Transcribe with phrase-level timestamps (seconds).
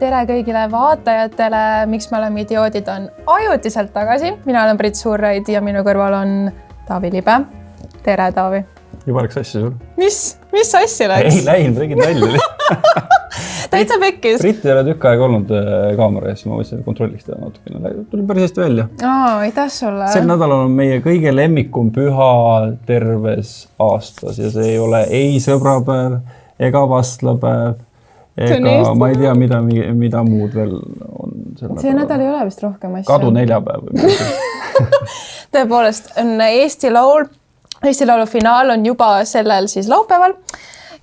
[0.00, 4.34] tere kõigile vaatajatele, miks me oleme idioodid, on ajutiselt tagasi.
[4.44, 6.34] mina olen Brit Suurraid ja minu kõrval on
[6.88, 7.38] Taavi Libe.
[8.04, 8.64] tere, Taavi.
[9.06, 9.72] juba läks sassi sul?
[9.96, 10.18] mis,
[10.52, 11.38] mis sassi läks?
[11.40, 12.44] ei läinud, tegin nalja
[13.72, 14.44] täitsa pekkis.
[14.44, 17.94] Brit ei ole tükk aega olnud äh, kaamera ees, ma mõtlesin, et kontrolliks teda natukene,
[18.12, 18.88] tuli päris hästi välja.
[19.46, 20.12] aitäh sulle.
[20.12, 22.32] sel nädalal on meie kõige lemmikum püha
[22.86, 26.20] terves aastas ja see ei ole ei sõbrapäev
[26.68, 27.85] ega vastlapäev
[28.36, 29.62] ega ma ei tea, mida,
[29.96, 30.76] mida muud veel
[31.08, 31.34] on.
[31.80, 33.08] see nädal ei ole vist rohkem asju.
[33.08, 33.88] kadu neljapäev
[35.56, 37.28] tõepoolest on Eesti Laul,
[37.82, 40.36] Eesti Laulu finaal on juba sellel siis laupäeval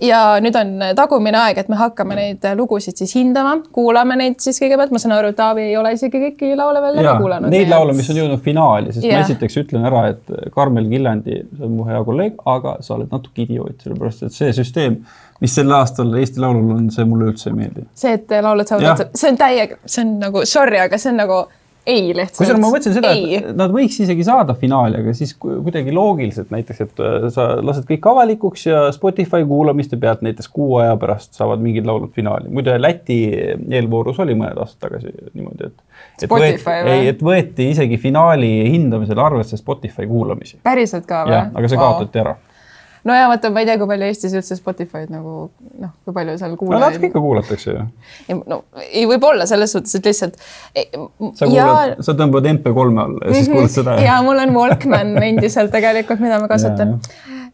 [0.03, 4.59] ja nüüd on tagumine aeg, et me hakkame neid lugusid siis hindama, kuulame neid siis
[4.61, 7.53] kõigepealt, ma saan aru, Taavi ei ole isegi kõiki laule veel läbi kuulanud.
[7.53, 9.21] Neid laule, mis on jõudnud finaali, sest yeah.
[9.21, 13.13] ma esiteks ütlen ära, et Karmel Killandi, see on mu hea kolleeg, aga sa oled
[13.13, 14.99] natuke idioot, sellepärast et see süsteem,
[15.43, 17.89] mis sel aastal Eesti Laulul on, see mulle üldse ei meeldi.
[17.99, 21.43] see, et laulud saavad, see on täiega, see on nagu sorry, aga see on nagu
[21.85, 22.37] ei lihtsalt.
[22.37, 26.79] kusjuures ma mõtlesin seda, et nad võiks isegi saada finaali, aga siis kuidagi loogiliselt näiteks,
[26.85, 31.63] et äh, sa lased kõik avalikuks ja Spotify kuulamiste pealt näiteks kuu aja pärast saavad
[31.63, 32.47] mingid laulud finaali.
[32.53, 35.83] muide, Läti eelvoorus oli mõned aastad tagasi niimoodi, et.
[36.23, 40.61] Spotify võeti, ei, et võeti isegi finaali hindamisel arvesse Spotify kuulamisi.
[40.63, 41.39] päriselt ka või?
[41.51, 42.25] aga see kaotati wow.
[42.25, 42.52] ära
[43.03, 45.35] no ja vaata, ma ei tea, kui palju Eestis üldse Spotify'd nagu
[45.81, 46.79] noh, kui palju seal kuulajaid.
[46.79, 48.39] no natuke ikka kuulatakse ju.
[48.39, 50.39] no ei, võib-olla selles suhtes, et lihtsalt.
[50.39, 53.55] sa kuulad ja..., sa tõmbad MP3-e alla ja siis mm -hmm.
[53.55, 53.99] kuulad seda.
[54.03, 56.99] ja mul on Walkman endiselt tegelikult, mida ma kasutan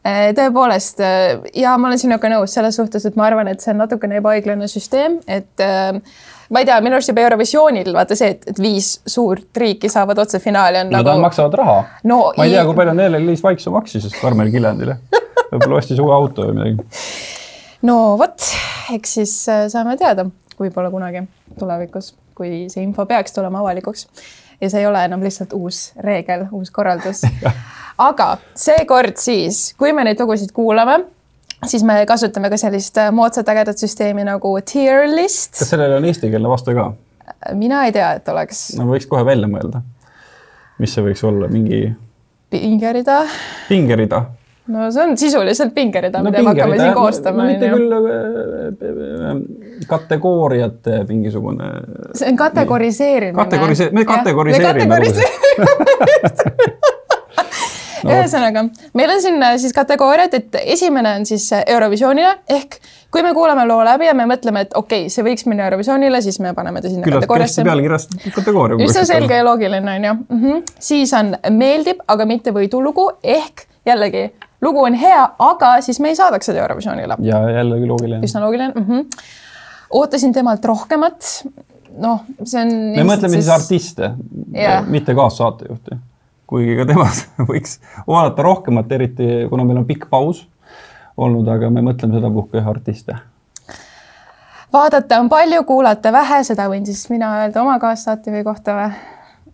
[0.06, 3.74] äh, tõepoolest äh, ja ma olen sinuga nõus selles suhtes, et ma arvan, et see
[3.74, 5.98] on natukene ebaõiglane süsteem, et äh,
[6.50, 10.18] ma ei tea, minu arust juba Eurovisioonil vaata see, et, et viis suurt riiki saavad
[10.18, 11.10] otse finaali on no, nagu.
[11.10, 12.20] Nad maksavad raha no,.
[12.38, 15.00] ma ei tea, kui palju Nele-Liis Vaiksoo maksis Karmen Kiljandile
[15.52, 16.88] võib-olla ostis uue auto või midagi.
[17.88, 18.50] no vot,
[18.96, 20.28] eks siis äh, saame teada,
[20.60, 21.26] võib-olla kunagi
[21.60, 24.08] tulevikus, kui see info peaks tulema avalikuks.
[24.62, 27.24] ja see ei ole enam lihtsalt uus reegel, uus korraldus
[28.10, 31.02] aga seekord siis, kui me neid lugusid kuulame
[31.68, 35.58] siis me kasutame ka sellist äh, moodsat ägedat süsteemi nagu tier list.
[35.60, 36.92] kas sellel on eestikeelne vaste ka?
[37.54, 38.70] mina ei tea, et oleks.
[38.80, 39.84] no võiks kohe välja mõelda.
[40.80, 41.88] mis see võiks olla, mingi?
[42.50, 43.24] pingerida.
[43.70, 44.26] pingerida
[44.70, 47.48] no see on sisuliselt pingerida no,, mida me hakkame siin koostama.
[47.50, 48.00] mitte küll äh,
[49.32, 49.42] äh,
[49.90, 51.72] kategooriate mingisugune.
[52.14, 53.44] see on kategoriseerimine.
[53.44, 54.96] Kategorise-, me kategoriseerime.
[58.04, 58.14] no.
[58.14, 62.80] ühesõnaga, meil on siin äh, siis kategooriad, et esimene on siis Eurovisioonile ehk
[63.12, 66.22] kui me kuulame loo läbi ja me mõtleme, et okei okay,, see võiks minna Eurovisioonile,
[66.22, 67.66] siis me paneme ta sinna Küllalt kategooriasse.
[67.66, 68.78] pealkirjast kategooria.
[68.86, 70.44] üsna selge ja loogiline on ju mm.
[70.44, 70.62] -hmm.
[70.92, 74.30] siis on meeldib, aga mitte võidulugu ehk jällegi
[74.62, 77.18] lugu on hea, aga siis me ei saadaks seda Eurovisioonile.
[77.26, 78.22] ja jällegi loogiline.
[78.26, 78.86] üsna loogiline mm.
[78.86, 79.26] -hmm.
[79.90, 81.46] ootasin temalt rohkemat.
[81.98, 82.76] noh, see on.
[82.96, 84.12] me mõtleme siis, artiste
[84.56, 85.98] yeah., mitte kaassaatejuhti.
[86.48, 90.48] kuigi ka temast võiks oodata rohkemat, eriti kuna meil on pikk paus
[91.18, 93.20] olnud, aga me mõtleme sedapuhku jah artiste
[94.74, 98.90] vaadata on palju, kuulata vähe, seda võin siis mina öelda oma kaassaatejuhi kohta või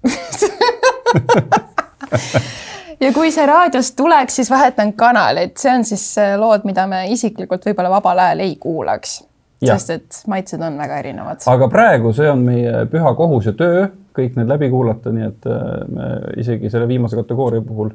[3.00, 6.06] ja kui see raadiost tuleks, siis vahetan kanalit, see on siis
[6.39, 9.23] lood, mida me isiklikult võib-olla vabal ajal ei kuulaks.
[9.66, 11.41] sest et maitsed on väga erinevad.
[11.47, 15.47] aga praegu see on meie püha kohus ja töö, kõik need läbi kuulata, nii et
[15.50, 17.91] äh, me isegi selle viimase kategooria puhul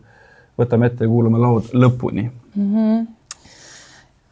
[0.58, 2.68] võtame ette ja kuulame laud lõpuni mm.
[2.74, 3.08] -hmm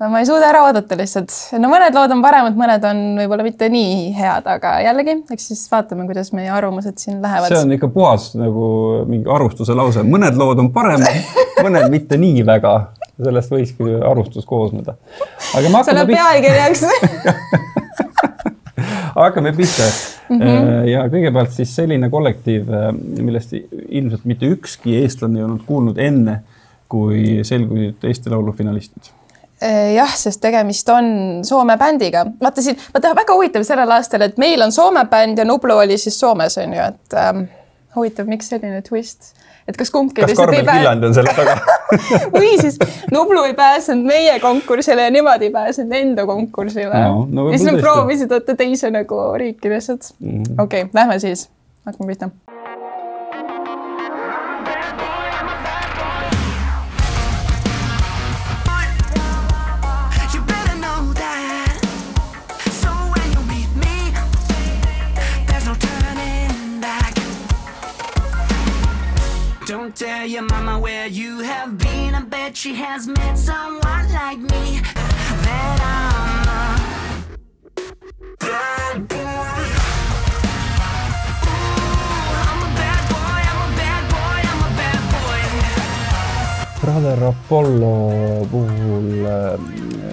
[0.06, 1.32] ma ei suuda ära oodata lihtsalt.
[1.58, 5.64] no mõned lood on paremad, mõned on võib-olla mitte nii head, aga jällegi, eks siis
[5.72, 7.48] vaatame, kuidas meie arvamused siin lähevad.
[7.50, 8.68] see on ikka puhas nagu
[9.10, 11.18] mingi arvustuse lause, mõned lood on paremad,
[11.66, 12.74] mõned mitte nii väga.
[13.18, 14.94] sellest võikski arvustus koosneda.
[16.06, 16.06] pihta.
[16.06, 16.86] pealkirjaks
[19.18, 19.82] hakkame pihta
[20.28, 20.38] mm.
[20.38, 20.88] -hmm.
[20.92, 23.50] ja kõigepealt siis selline kollektiiv, äh, millest
[23.88, 26.42] ilmselt mitte ükski eestlane ei olnud kuulnud enne,
[26.88, 29.17] kui selgusid Eesti Laulu finalistid
[29.94, 31.08] jah, sest tegemist on
[31.46, 32.26] Soome bändiga.
[32.42, 35.98] vaata siin, vaata väga huvitav sellel aastal, et meil on Soome bänd ja Nublu oli
[35.98, 37.44] siis Soomes on ju, et ähm,
[37.96, 39.32] huvitav, miks selline twist,
[39.68, 41.58] et kas kumbki kas Karmen Viljand on selle taga?
[42.36, 42.78] Või siis
[43.12, 46.92] Nublu ei pääsenud meie konkursile ja nemad ei pääsenud enda konkursile.
[46.92, 47.24] No,.
[47.30, 50.12] No, ja siis nad proovisid võtta teise nagu riiki lihtsalt.
[50.20, 50.44] Mm.
[50.58, 51.48] Okei okay,, lähme siis,
[51.88, 52.30] hakkame pihta
[70.38, 72.14] your mama where you have been.
[72.14, 74.64] I bet she has met someone like me.
[75.44, 76.48] That I'm
[78.26, 79.58] a bad boy.
[86.80, 87.94] Brother Apollo
[88.46, 89.58] puhul, eh,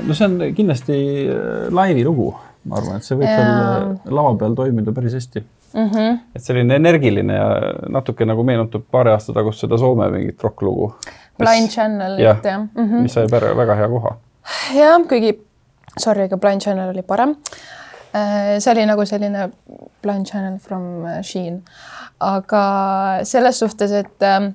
[0.07, 0.97] no see on kindlasti
[1.29, 2.33] eh, laivi lugu,
[2.65, 5.45] ma arvan, et see võib seal eh, lava peal toimida päris hästi
[5.75, 5.89] mm.
[5.89, 6.19] -hmm.
[6.35, 7.47] et selline energiline ja
[7.89, 10.93] natuke nagu meenutab paari aasta tagust seda Soome mingit rokklugu.
[11.37, 12.19] Blind Channel.
[12.19, 12.57] jah ja.
[12.57, 13.01] mm, -hmm.
[13.01, 14.17] mis sai väga, väga hea koha.
[14.75, 15.39] jah, kuigi
[15.99, 17.35] sorry, aga Blind Channel oli parem.
[18.15, 19.49] Äh, see oli nagu selline
[20.01, 21.63] Blind Channel from Sheen,
[22.19, 22.63] aga
[23.23, 24.53] selles suhtes, et äh,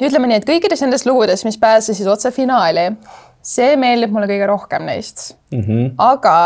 [0.00, 2.90] ütleme nii, et kõikides nendes lugudes, mis pääsesid otse finaali,
[3.42, 5.60] see meeldib mulle kõige rohkem neist mm.
[5.60, 5.94] -hmm.
[5.98, 6.36] aga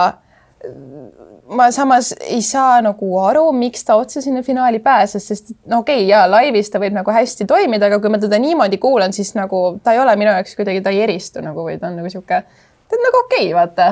[1.49, 5.99] ma samas ei saa nagu aru, miks ta otse sinna finaali pääses, sest no okei
[6.01, 9.35] okay,, jaa, laivis ta võib nagu hästi toimida, aga kui ma teda niimoodi kuulan, siis
[9.37, 12.13] nagu ta ei ole minu jaoks kuidagi, ta ei eristu nagu või ta on nagu
[12.13, 12.41] sihuke,
[12.89, 13.91] ta on nagu okei okay,, vaata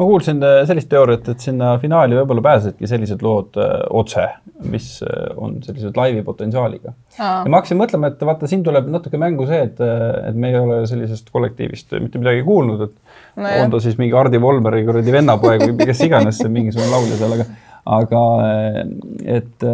[0.00, 4.26] ma kuulsin äh, sellist teooriat, et sinna finaali võib-olla pääsesidki sellised lood äh, otse,
[4.72, 6.94] mis äh, on sellised laivi potentsiaaliga.
[7.18, 9.82] ja ma hakkasin mõtlema, et vaata, siin tuleb natuke mängu see, et,
[10.30, 14.16] et me ei ole sellisest kollektiivist mitte midagi kuulnud, et no on ta siis mingi
[14.16, 17.48] Hardi Volmeri kuradi vennapoeg või kes iganes see mingisugune laulja seal, aga
[17.88, 18.20] aga
[19.24, 19.64] et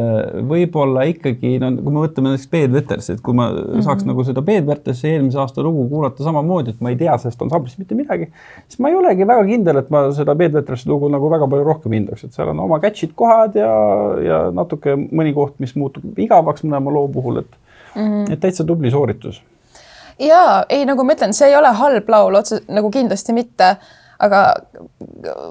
[0.47, 3.83] võib-olla ikkagi no kui me võtame näiteks Peet Vetersi, et kui ma mm -hmm.
[3.87, 7.43] saaks nagu seda Peet Vetersi eelmise aasta lugu kuulata samamoodi, et ma ei tea sellest
[7.43, 8.31] ansamblist mitte midagi,
[8.69, 11.65] siis ma ei olegi väga kindel, et ma seda Peet Vetersi lugu nagu väga palju
[11.65, 13.75] rohkem hindaks, et seal on oma catch'id kohad ja,
[14.23, 17.53] ja natuke mõni koht, mis muutub igavaks mõlema loo puhul, et
[17.97, 18.33] mm, -hmm.
[18.33, 19.43] et täitsa tubli sooritus
[20.19, 23.77] jaa, ei nagu ma ütlen, see ei ole halb laul otse nagu kindlasti mitte,
[24.23, 24.43] aga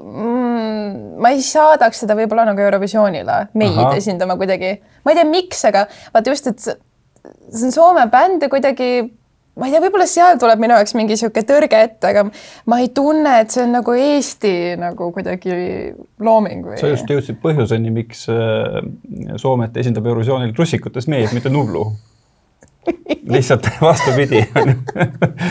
[0.02, 3.94] mm, ma ei saadaks seda võib-olla nagu Eurovisioonile meid Aha.
[3.98, 4.76] esindama kuidagi.
[5.04, 8.90] ma ei tea, miks, aga vaata just, et see on Soome bänd ja kuidagi
[9.56, 12.26] ma ei tea, võib-olla seal tuleb minu jaoks mingi sihuke tõrge ette, aga
[12.70, 15.54] ma ei tunne, et see on nagu Eesti nagu kuidagi
[16.20, 16.80] looming või.
[16.80, 18.82] sa just jõudsid põhjuseni, miks äh,
[19.40, 21.88] Soomet esindab Eurovisioonil russikutest mees, mitte Nublu
[23.36, 24.42] lihtsalt vastupidi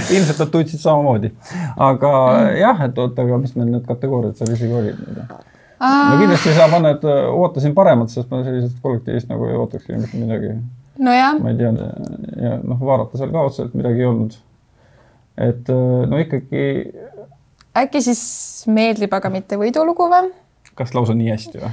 [0.10, 1.32] ilmselt nad tundsid samamoodi.
[1.78, 2.14] aga
[2.60, 5.04] jah, et oota, aga mis meil need kategooriad seal isegi olid
[5.80, 9.58] no kindlasti ei saa panna, et äh, ootasin paremat, sest ma sellisest kollektiivist nagu ei
[9.60, 10.56] ootakski mitte midagi.
[11.00, 11.40] nojah.
[11.42, 11.74] ma ei tea
[12.46, 14.40] ja noh, vaadata seal ka otseselt midagi ei olnud.
[15.50, 16.66] et äh, no ikkagi.
[17.84, 18.24] äkki siis
[18.72, 20.32] meeldib, aga mitte võidulugu või?
[20.76, 21.72] kas lausa nii hästi või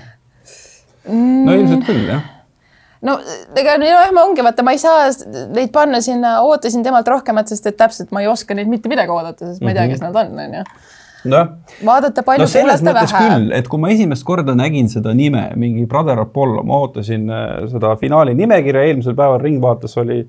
[1.09, 1.43] mm.?
[1.47, 2.42] no ilmselt küll jah
[3.07, 3.19] no
[3.59, 5.11] ega nojah, ma ongi, vaata, ma ei saa
[5.55, 9.15] neid panna sinna, ootasin temalt rohkemat, sest et täpselt ma ei oska neid mitte midagi
[9.15, 10.67] oodata, sest ma ei tea, kes nad on, onju
[11.25, 11.51] nojah.
[11.87, 13.27] vaadata palju no, kuulata vähe.
[13.27, 17.53] küll, et kui ma esimest korda nägin seda nime, mingi Brother Apollo, ma ootasin äh,
[17.73, 20.23] seda finaali nimekirja, eelmisel päeval Ringvaates oli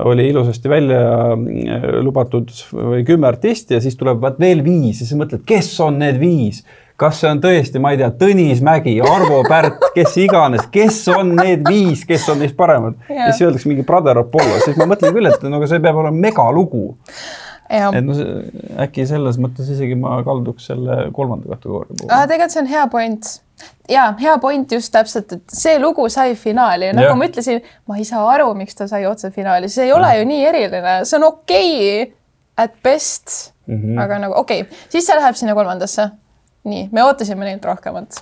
[0.00, 1.00] oli ilusasti välja
[1.34, 5.72] äh, lubatud või kümme artisti ja siis tuleb vaat veel viis ja siis mõtled, kes
[5.84, 6.62] on need viis
[7.00, 11.34] kas see on tõesti, ma ei tea, Tõnis Mägi, Arvo Pärt, kes iganes, kes on
[11.38, 15.14] need viis, kes on neist paremad ja siis öeldakse mingi Brother Apollo, siis ma mõtlen
[15.16, 16.84] küll, et no aga see peab olema megalugu.
[17.70, 18.40] et no see,
[18.84, 22.20] äkki selles mõttes isegi ma kalduks selle kolmanda kategooria poole.
[22.32, 23.32] tegelikult see on hea point
[23.88, 27.18] ja hea point just täpselt, et see lugu sai finaali ja nagu ja.
[27.18, 30.20] ma ütlesin, ma ei saa aru, miks ta sai otse finaali, see ei ole ja.
[30.20, 32.16] ju nii eriline, see on okei okay
[32.60, 34.02] at best mm, -hmm.
[34.02, 36.10] aga nagu okei okay., siis see läheb sinna kolmandasse
[36.64, 38.20] nii, me ootasime neilt rohkemat.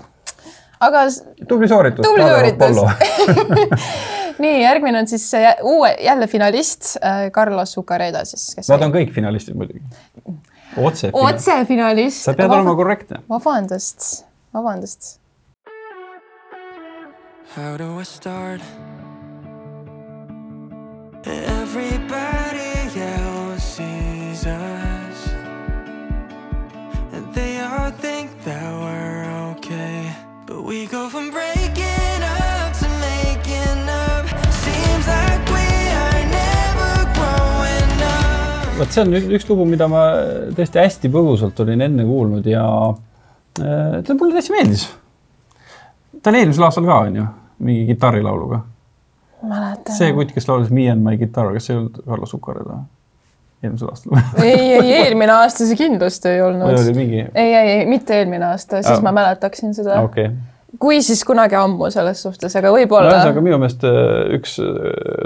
[0.80, 1.04] aga.
[1.48, 2.06] tubli sooritus.
[2.06, 2.76] tubli sooritus
[4.42, 5.30] nii, järgmine on siis
[5.62, 8.68] uue, jälle finalist äh, Carlos Zucareda siis.
[8.68, 9.82] Nad on kõik finalistid muidugi.
[10.76, 11.10] otse.
[11.12, 12.22] otsefinalist.
[12.24, 13.22] sa pead olema korrektne.
[13.30, 15.16] vabandust, vabandust.
[17.56, 18.60] How do I start?
[21.24, 22.37] Everybody
[30.68, 35.68] we go from breaking up to making up Seems like we
[36.04, 40.02] are never growing up vot see on üks lugu, mida ma
[40.58, 44.84] tõesti hästi põgusalt olin enne kuulnud ja äh, ta mulle täitsa meeldis.
[46.20, 47.24] ta oli eelmisel aastal ka, onju,
[47.64, 48.60] mingi kitarrilauluga.
[49.96, 52.84] see kutt, kes laulis Me and my guitar, kas see ei olnud Carlos Zuccarello või?
[53.64, 54.20] eelmisel aastal
[54.50, 56.92] ei, ei eelmine aasta see kindlasti ei olnud.
[56.92, 59.02] ei, ei, ei mitte eelmine aasta, siis ah.
[59.08, 60.28] ma mäletaksin seda okay..
[60.76, 63.14] Kui siis kunagi ammu selles suhtes, aga võib-olla no,.
[63.16, 64.76] ühesõnaga minu meelest äh, üks äh,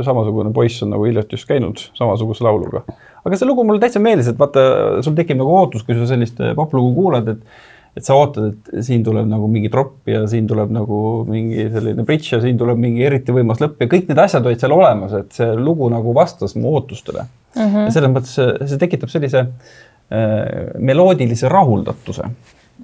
[0.07, 2.85] samasugune poiss on nagu hiljuti just käinud samasuguse lauluga.
[3.25, 6.41] aga see lugu mulle täitsa meeldis, et vaata, sul tekib nagu ootus, kui sa sellist
[6.43, 10.47] äh, poplugu kuulad, et et sa ootad, et siin tuleb nagu mingi tropp ja siin
[10.49, 14.23] tuleb nagu mingi selline bridž ja siin tuleb mingi eriti võimas lõpp ja kõik need
[14.23, 17.61] asjad olid seal olemas, et see lugu nagu vastas mu ootustele mm.
[17.61, 17.85] -hmm.
[17.85, 22.31] ja selles mõttes see, see tekitab sellise äh, meloodilise rahuldatuse.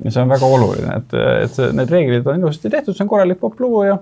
[0.05, 3.40] Ja see on väga oluline, et, et need reeglid on ilusasti tehtud, see on korralik
[3.40, 3.99] poplugu ja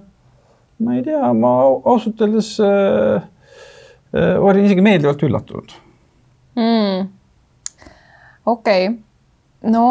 [0.84, 1.54] ma ei tea, ma
[1.88, 3.24] ausalt öeldes äh,
[4.12, 5.74] äh, olin isegi meeldivalt üllatunud
[6.58, 7.08] mm..
[8.44, 9.02] okei okay.,
[9.72, 9.86] no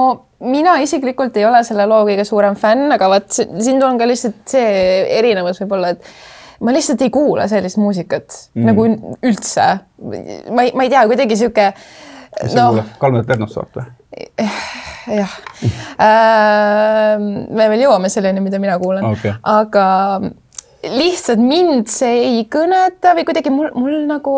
[0.46, 4.08] mina isiklikult ei ole selle loo kõige suurem fänn, aga vot si- siin on ka
[4.10, 8.68] lihtsalt see erinevus võib-olla, et ma lihtsalt ei kuula sellist muusikat mm.
[8.70, 8.88] nagu
[9.26, 9.70] üldse.
[10.52, 11.72] ma ei, ma ei tea, kuidagi sihuke.
[12.44, 13.90] mis sa kuulad, Kalmet Pernussaart või?
[15.08, 15.38] Jah
[16.00, 17.18] äh,.
[17.20, 19.36] me veel jõuame selleni, mida mina kuulan Okei.
[19.42, 19.88] aga
[20.86, 24.36] lihtsalt mind see ei kõneta või kuidagi mul, mul nagu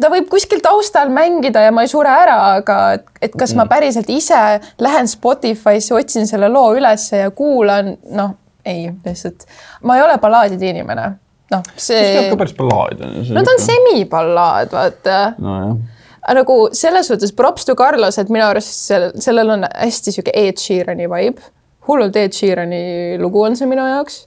[0.00, 3.66] ta võib kuskil taustal mängida ja ma ei sure ära, aga et, et kas ma
[3.70, 4.38] päriselt ise
[4.80, 8.36] lähen Spotify'sse, otsin selle loo ülesse ja kuulan, noh,
[8.66, 9.46] ei lihtsalt,
[9.88, 11.10] ma ei ole ballaadide inimene.
[11.50, 13.64] noh, see on see ka, päris ballaad on no ta on.
[13.64, 15.72] semiballaad, vaata nojah,
[16.20, 20.34] aga nagu selles suhtes props to Carlos, et minu arust sel, sellel on hästi sihuke
[20.36, 21.50] Ed Sheerani vibe.
[21.88, 24.22] hullult Ed Sheerani lugu on see minu jaoks.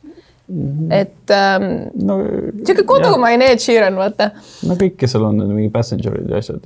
[0.92, 1.68] et ähm,
[2.04, 2.20] no.
[2.66, 4.32] sihuke kodumaine Ed Sheeran, vaata.
[4.68, 6.66] no kõik, kes seal on, mingi passenger'id ja asjad.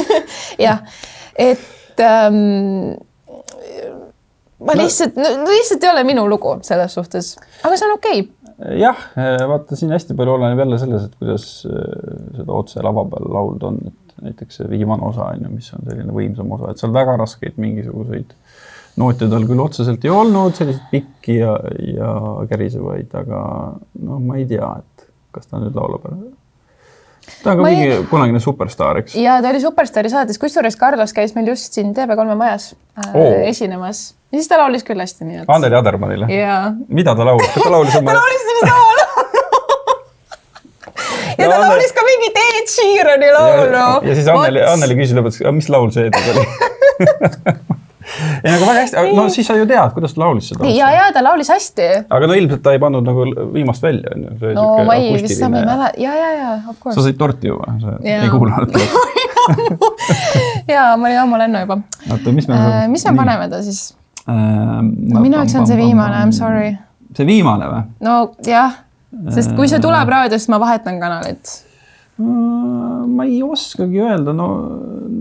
[0.66, 0.84] jah,
[1.36, 2.94] et ähm,
[4.66, 8.78] ma lihtsalt no,, lihtsalt ei ole minu lugu selles suhtes, aga see on okei okay..
[8.80, 9.04] jah,
[9.50, 11.82] vaata siin hästi palju oleneb jälle selles, et kuidas äh,
[12.38, 15.86] seda otse lava peal laulda on, et näiteks see viimane osa on ju, mis on
[15.88, 18.34] selline võimsam osa, et seal väga raskeid mingisuguseid
[19.00, 21.54] noote tal küll otseselt ei olnud, selliseid pikki ja,
[21.94, 22.12] ja
[22.50, 23.40] kärisevaid, aga
[24.04, 26.18] noh, ma ei tea, et kas ta nüüd laulab ära.
[27.42, 29.14] ta on ka Ma ei- mingi kunagine superstaar, eks.
[29.16, 33.32] ja ta oli Superstaari saates, kusjuures Carlos käis meil just siin TV3 majas äh, Oo.
[33.48, 35.48] esinemas ja siis ta laulis küll hästi, nii et.
[35.48, 36.28] Anneli Adermannile.
[36.34, 38.91] jaa mida ta laulis, ta laulis oma ta laulis sellist laulu.
[41.38, 44.08] Ja ta laulis ka mingit Ed Sheerani laulu.
[44.08, 46.46] ja siis Anneli, Anneli küsis lõpuks, mis laul see tuli
[48.44, 50.68] ei, aga väga hästi, no siis sa ju tead, kuidas ta laulis seda.
[50.74, 51.88] ja, ja ta laulis hästi.
[52.12, 54.52] aga no ilmselt ta ei pannud nagu viimast välja, on ju.
[54.58, 57.06] no ma ei, vist sa ei mäleta, ja, ja, ja of sa course.
[57.06, 57.78] sõid torti ju või?
[57.82, 58.22] sa Jaa.
[58.26, 58.78] ei kuulanud?
[60.74, 61.80] ja ma olin ammu lennu juba.
[62.10, 62.62] oota, mis me
[62.92, 63.16] mis me?
[63.18, 63.82] paneme ta siis?
[64.26, 66.72] no minu jaoks on see viimane, I m sorry.
[67.16, 67.84] see viimane või?
[68.06, 68.82] no jah,
[69.34, 71.58] sest kui see tuleb raadiost, ma vahetan kanalit.
[73.12, 74.46] ma ei oskagi öelda, no,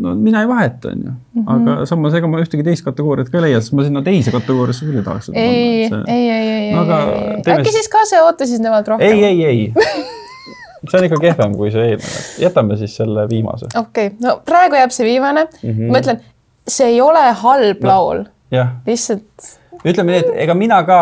[0.03, 1.13] no mina ei vaheta, on ju.
[1.39, 1.47] Mhm.
[1.55, 4.85] aga samas, ega ma ühtegi teist kategooriat ka ei leia, sest ma sinna teise kategooriasse
[4.85, 7.87] küll ei tahaks ei, panna, ei, ei, ei, ei, No aga ei, teeme äkki siis-
[7.87, 9.07] siis kase ootasid nemad rohkem?
[9.07, 9.73] ei, ei, ei.
[10.89, 13.71] see on ikka kehvem kui see eelmine, jätame siis selle viimase.
[13.79, 15.71] okei, no praegu jääb see viimane mm.
[15.71, 15.91] -hmm.
[15.95, 16.21] ma ütlen,
[16.67, 17.87] see ei ole halb no.
[17.87, 18.23] laul,
[18.85, 19.51] lihtsalt
[19.85, 20.99] ütleme nii, et ega mina ka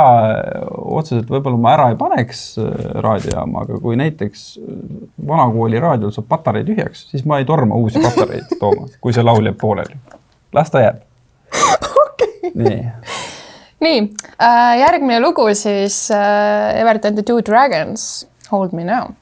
[1.00, 2.70] otseselt võib-olla ma ära ei paneks äh,
[3.04, 4.80] raadiojaama, aga kui näiteks äh,
[5.28, 9.52] vanakooli raadiol saab patarei tühjaks, siis ma ei torma uusi patareid tooma, kui see laul
[9.52, 10.00] jääb pooleli.
[10.56, 11.04] las ta jääb.
[12.60, 12.80] nii,
[13.84, 14.00] nii
[14.42, 19.14] äh,, järgmine lugu siis äh, Everton the Two Dragons, Hold me now.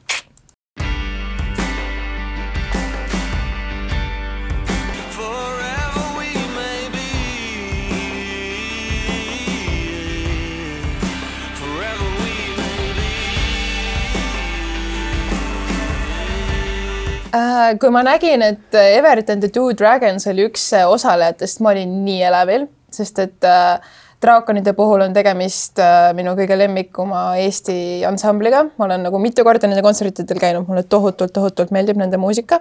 [17.80, 22.22] Kui ma nägin, et Everton the Two Dragons oli üks äh, osalejatest, ma olin nii
[22.28, 28.88] elevil, sest et äh, draakonide puhul on tegemist äh, minu kõige lemmikuma Eesti ansambliga, ma
[28.88, 32.60] olen nagu mitu korda nende kontsertidel käinud, mulle tohutult, tohutult meeldib nende muusika.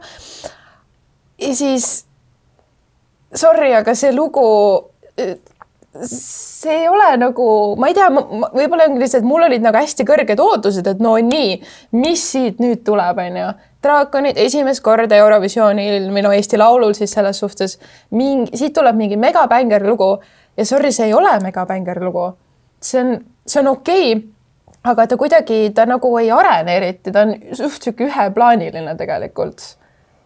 [1.41, 2.05] ja siis
[3.35, 4.45] sorry, aga see lugu,
[6.03, 7.47] see ei ole nagu,
[7.79, 11.57] ma ei tea, võib-olla ongi lihtsalt, mul olid nagu hästi kõrged ootused, et no nii,
[11.97, 13.49] mis siit nüüd tuleb, onju.
[13.87, 17.79] Draakonid esimest korda Eurovisioonil minu Eesti Laulul siis selles suhtes.
[18.11, 20.17] Mingi, siit tuleb mingi megabänger lugu.
[20.57, 22.33] Ja sorry, see ei ole megabänger lugu.
[22.81, 23.15] see on,
[23.47, 24.27] see on okei okay,
[24.83, 29.63] aga ta kuidagi, ta nagu ei arene eriti, ta on suht sihuke üheplaaniline tegelikult.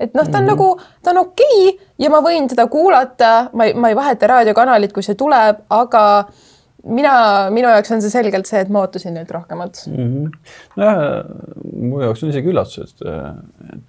[0.02, 0.52] Et noh, ta on mm -hmm.
[0.52, 4.28] nagu, ta on okei okay ja ma võin teda kuulata, ma ei, ma ei vaheta
[4.28, 6.26] raadiokanalit, kui see tuleb, aga
[6.84, 7.14] mina,
[7.54, 9.84] minu jaoks on see selgelt see, et ma ootasin neilt rohkemat.
[10.80, 11.00] nojah,
[11.78, 13.08] mu jaoks on isegi üllatus, et
[13.78, 13.88] et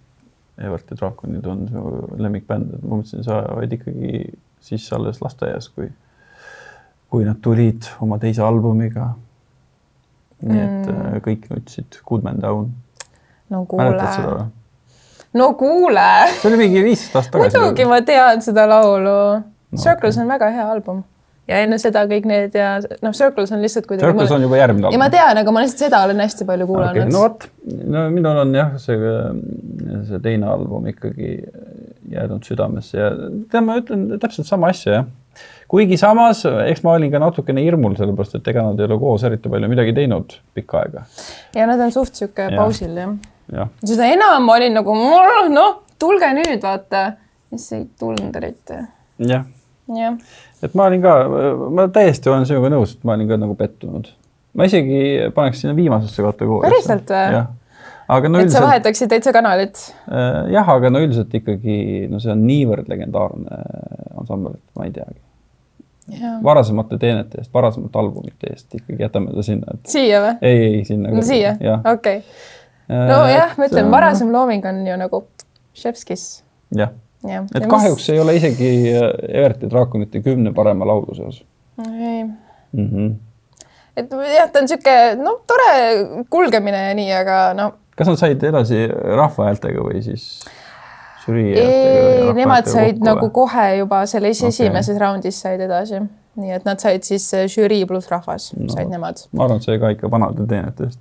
[0.63, 1.83] Evert ja Draakonid on su
[2.21, 4.21] lemmikbänd, et ma mõtlesin, sa olid ikkagi
[4.63, 5.89] siis alles lasteaias, kui,
[7.11, 9.15] kui nad tulid oma teise albumiga.
[10.43, 11.21] nii et mm.
[11.23, 12.73] kõik nutsid Good Man Down.
[13.51, 14.49] no kuule
[15.39, 16.09] no kuule,
[16.41, 17.59] see oli mingi viisteist aastat tagasi.
[17.59, 19.79] muidugi ma tean seda laulu no,.
[19.79, 21.05] Circles on väga hea album
[21.51, 24.07] ja enne seda kõik need ja noh, Circles on lihtsalt kuidagi.
[24.07, 25.17] Circles on juba järgmine ja ma album.
[25.17, 27.49] tean, aga ma lihtsalt seda olen hästi palju kuulanud Okay, no vot,
[27.97, 29.17] no minul on jah, see,
[30.11, 31.35] see teine album ikkagi
[32.13, 33.11] jäänud südamesse ja
[33.51, 35.11] tead, ma ütlen täpselt sama asja jah.
[35.73, 39.27] kuigi samas, eks ma olin ka natukene hirmul, sellepärast et ega nad ei ole koos
[39.27, 41.07] eriti palju midagi teinud pikka aega.
[41.59, 43.15] ja nad on suht sihuke pausil jah
[43.51, 44.95] jah, seda enam ma olin nagu
[45.53, 47.05] noh, tulge nüüd vaata,
[47.53, 48.79] siis ei tulnud eriti.
[49.33, 49.47] jah,
[49.97, 50.19] jah,
[50.63, 51.15] et ma olin ka,
[51.75, 54.13] ma täiesti olen sinuga nõus, et ma olin ka nagu pettunud.
[54.59, 56.77] ma isegi paneks sinna viimasesse kategooriasse.
[56.77, 57.43] Päriselt või?
[58.13, 59.83] aga no et sa üldiselt, vahetaksid täitsa kanalit.
[60.53, 63.61] jah, aga no üldiselt ikkagi, no see on niivõrd legendaarne
[64.21, 65.21] ansambel, et ma ei teagi.
[66.45, 70.35] varasemate teenete eest, varasemate albumite eest ikkagi jätame ta sinna, et siia või?
[70.49, 71.13] ei, ei sinna.
[71.15, 71.55] no siia,
[71.93, 72.25] okei.
[72.91, 75.25] nojah, ma ütlen, varasem looming on ju nagu
[75.79, 76.43] chef's kiss.
[76.77, 76.93] jah,
[77.29, 77.45] jah.
[77.55, 78.71] et kahjuks ei ole isegi
[79.29, 81.43] Everti draakonite kümne parema laulu seas
[81.87, 82.89] ei, mm.
[82.89, 83.15] -hmm.
[83.97, 85.71] et jah, ta on sihuke, no tore
[86.31, 90.27] kulgemine ja nii, aga no kas nad said edasi rahva häältega või siis
[91.29, 94.49] ei, nemad said nagu kokku kohe juba selles okay.
[94.49, 96.03] esimeses raundis said edasi.
[96.41, 99.21] nii et nad said siis äh, žürii pluss rahvas no., said nemad.
[99.37, 101.01] ma arvan, et see ka ikka vanade teenete eest.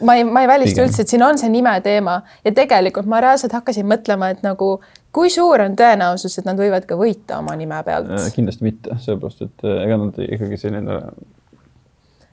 [0.00, 3.20] Ma ei, ma ei välista üldse, et siin on see nime teema ja tegelikult ma
[3.24, 4.76] reaalselt hakkasin mõtlema, et nagu
[5.14, 8.12] kui suur on tõenäosus, et nad võivad ka võita oma nime pealt.
[8.36, 11.00] kindlasti mitte, sellepärast et äh, ega nad ikkagi selline,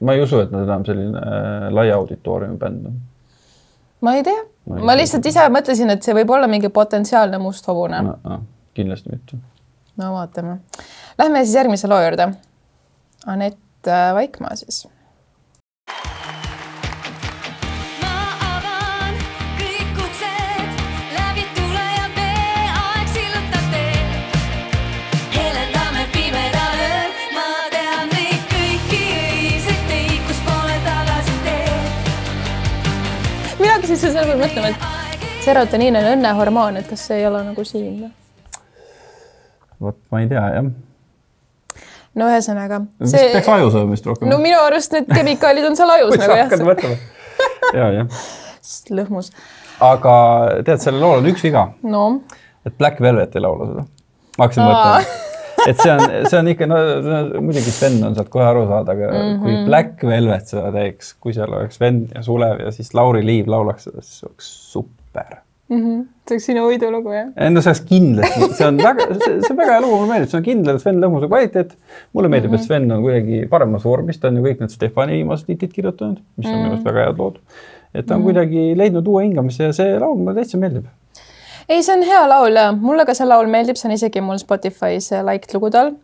[0.00, 2.98] ma ei usu, et nad enam selline äh, laia auditooriumi bänd on
[4.06, 8.02] ma ei tea, Ma lihtsalt ise mõtlesin, et see võib olla mingi potentsiaalne must hobune
[8.02, 8.16] no..
[8.26, 8.40] no,.
[8.74, 9.38] kindlasti mitte.
[10.00, 10.58] no vaatame.
[11.18, 12.28] Lähme siis järgmise loo juurde.
[13.30, 14.84] Anett äh, Vaikmaa siis
[33.96, 37.64] mina hakkasin selle peale mõtlema, et serotoniin on õnnehormoon, et kas see ei ole nagu
[37.64, 38.10] siin või?
[39.86, 40.68] vot ma ei tea jah.
[42.20, 42.82] no ühesõnaga.
[43.00, 43.30] mis see...
[43.32, 46.64] peaks aju söömist rohkem no minu arust need kemikaalid on seal ajus sa nagu hakkad
[46.64, 46.96] jah, mõtlema.
[47.78, 48.26] ja, jah.
[49.00, 49.32] lõhmus.
[49.88, 50.16] aga
[50.68, 52.06] tead, sellel lool on üks viga, no
[52.68, 53.86] et Black Velvet ei laula seda.
[54.36, 55.24] ma hakkasin mõtlema,
[55.66, 56.76] et see on, see on ikka, no
[57.44, 59.32] muidugi Sven on sealt kohe aru saada, aga mm -hmm.
[59.32, 59.42] Mhm.
[59.42, 63.50] kui Black Velvet seda teeks, kui seal oleks Sven ja Sulev ja siis Lauri Liiv
[63.50, 65.36] laulaks seda, siis oleks super.
[65.68, 66.02] mm -hmm.
[66.28, 67.28] see oleks sinu võidulugu jah?
[67.36, 70.30] ei no see oleks kindlasti, see on väga, see on väga hea lugu, mulle meeldib,
[70.30, 71.76] see on kindel Sven Lõhmuse kvaliteet.
[72.12, 72.60] mulle meeldib mm, -hmm.
[72.60, 76.18] et Sven on kuidagi paremas vormis, ta on ju kõik need Stefani viimased hitid kirjutanud,
[76.36, 77.38] mis on minu arust väga head lood.
[77.94, 78.24] et ta on mm -hmm.
[78.24, 80.86] kuidagi leidnud uue hingamise ja see laul mulle täitsa meeldib.
[81.68, 84.38] ei, see on hea laul ja mulle ka see laul meeldib, see on isegi mul
[84.38, 85.94] Spotify's liked lugude all.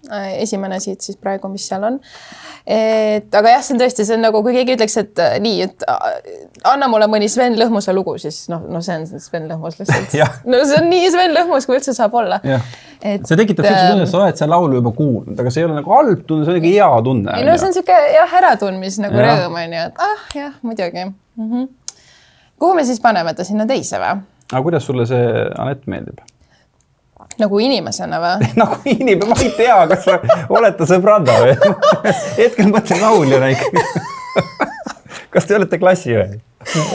[0.42, 1.98] esimene siit siis praegu, mis seal on.
[2.66, 5.68] et aga jah, see on tõesti, see on nagu, kui keegi ütleks, et äh, nii,
[5.68, 5.87] et
[6.68, 10.16] anna mulle mõni Sven Lõhmuse lugu, siis noh, no see on Sven Lõhmus lihtsalt
[10.51, 12.40] no see on nii Sven Lõhmus, kui üldse saab olla.
[12.42, 15.68] et see tekitab siukse tunde, et sa oled seda laulu juba kuulnud, aga see ei
[15.68, 17.38] ole nagu halb tunne, see on ikka hea tunne.
[17.38, 19.46] ei no see on sihuke jah, äratundmis nagu Jah.
[19.46, 21.16] rõõm on ju, et ah jah, muidugi mm.
[21.46, 21.96] -hmm.
[22.59, 24.32] kuhu me siis paneme ta sinna teise või?
[24.53, 26.21] Aga kuidas sulle see Anett meeldib?
[27.41, 28.51] nagu inimesena või?
[28.62, 30.19] nagu inimene, ma ei tea, kas sa
[30.53, 31.57] oled ta sõbranna või?
[32.41, 33.85] hetkel mõtlen lauljana ikkagi.
[35.33, 36.38] kas te olete klassi või?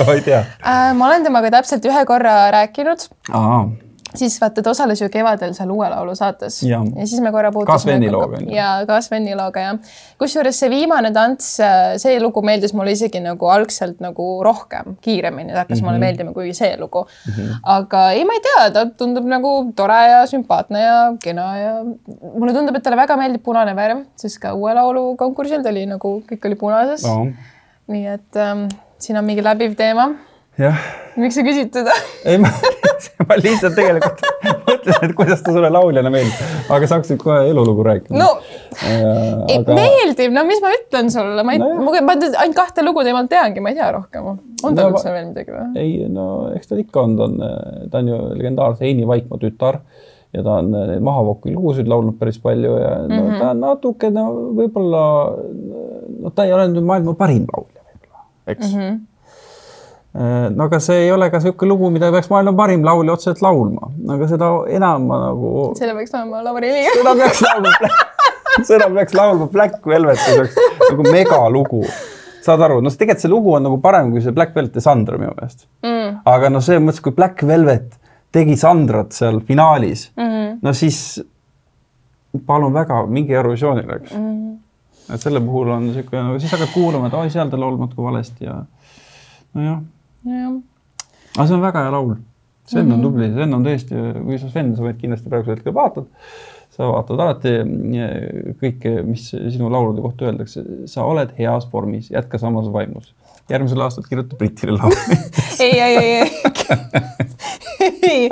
[0.06, 0.43] ma ei tea.
[0.62, 3.10] Äh, ma olen temaga täpselt ühe korra rääkinud,
[4.19, 6.86] siis vaata, ta osales ju kevadel seal Uue Laulu saates Jah.
[6.95, 7.97] ja siis me korra puutusime.
[7.97, 9.80] Sveni looga, ja ka Sveni looga jah.
[10.19, 11.49] kusjuures see viimane tants,
[12.03, 15.82] see lugu meeldis mulle isegi nagu algselt nagu rohkem, kiiremini hakkas mm -hmm.
[15.82, 15.86] Mhm.
[15.86, 17.34] mulle meeldima kui see lugu mm.
[17.34, 17.60] -hmm.
[17.63, 21.73] aga ei, ma ei tea, ta tundub nagu tore ja sümpaatne ja kena ja
[22.39, 25.86] mulle tundub, et talle väga meeldib punane värv, sest ka Uue Laulu konkursil ta oli
[25.86, 27.27] nagu kõik oli punases oh..
[27.88, 28.67] nii et ähm,
[28.99, 30.10] siin on mingi läbiv teema.
[30.58, 30.78] Jah
[31.17, 31.93] miks sa küsid teda?
[32.30, 32.50] ei, ma,
[33.28, 34.22] ma lihtsalt tegelikult
[34.67, 36.41] mõtlesin, et kuidas ta sulle lauljana meeldib,
[36.74, 38.17] aga sa hakkasid kohe elulugu rääkima.
[38.22, 38.28] no
[38.86, 41.72] ei, aga meeldib, no mis ma ütlen sulle, ma ei no,,
[42.06, 44.28] ma nüüd ainult kahte lugu temalt teangi, ma ei tea rohkem.
[44.63, 45.65] on tal No üldse veel midagi või?
[45.82, 49.82] ei no eks tal ikka on, ta on, ta on ju legendaarse Heini Vaikmaa tütar
[50.36, 53.38] ja ta on neid mahavokil lugusid laulnud päris palju ja no, Mhm.
[53.41, 54.26] ta on natuke no
[54.58, 55.04] võib-olla,
[56.22, 58.74] no ta ei ole nüüd maailma parim laulja võib-olla, eks mm.
[58.78, 58.88] Mhm.
[58.88, 59.06] -hmm.
[60.17, 63.91] No aga see ei ole ka niisugune lugu, mida peaks maailma parim laulja otseselt laulma,
[64.15, 64.47] aga seda
[64.80, 66.95] enam ma nagu, selle peaks olema Lauri Liiv.
[66.97, 67.73] seda peaks laulma,
[68.71, 70.56] seda peaks laulma Black Velvet, see oleks
[70.89, 71.84] nagu megalugu.
[72.47, 74.82] saad aru, no see- tegelikult see lugu on nagu parem kui see Black Velvet ja
[74.82, 76.19] Sandra minu meelest Mm.
[76.25, 77.97] aga no selles mõttes, kui Black Velvet
[78.32, 80.23] tegi Sandrat seal finaalis mm.
[80.23, 80.58] -hmm.
[80.62, 81.23] no siis
[82.45, 84.23] palun väga, minge Eurovisioonile, eks mm.
[84.23, 85.13] -hmm.
[85.13, 88.45] et selle puhul on sihuke, siis hakkad kuulama, et oi, seal ta laulnud ka valesti
[88.45, 88.58] ja
[89.53, 89.80] nojah,
[90.25, 90.58] jah,
[91.38, 92.15] aga see on väga hea laul.
[92.67, 92.93] Sven Mhm.
[92.97, 96.06] on tubli, Sven on tõesti, kui sa Sven, sa võid kindlasti praegusel hetkel vaatad,
[96.75, 97.53] sa vaatad alati
[98.62, 103.13] kõike, mis sinu laulude kohta öeldakse, sa oled heas vormis, jätka samas vaimus.
[103.49, 104.95] järgmisel aastal kirjuta Britile laulu
[105.63, 108.30] ei, ei, ei, ei, ei,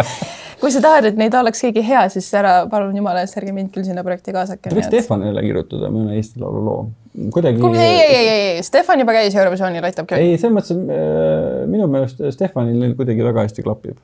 [0.60, 3.72] kui sa tahad, et neid oleks keegi hea, siis ära palun jumala eest, ärge mind
[3.74, 4.74] küll sinna projekti kaasake.
[4.74, 6.84] võiks Stefanile kirjutada mõne Eesti Laulu loo.
[7.34, 7.64] kuidagi.
[7.80, 10.22] ei, ei, ei, ei, Stefan juba käis Eurovisioonil, aitab küll.
[10.22, 14.00] ei, selles mõttes, äh, minu meelest Stefanil neil kuidagi väga hästi klapib.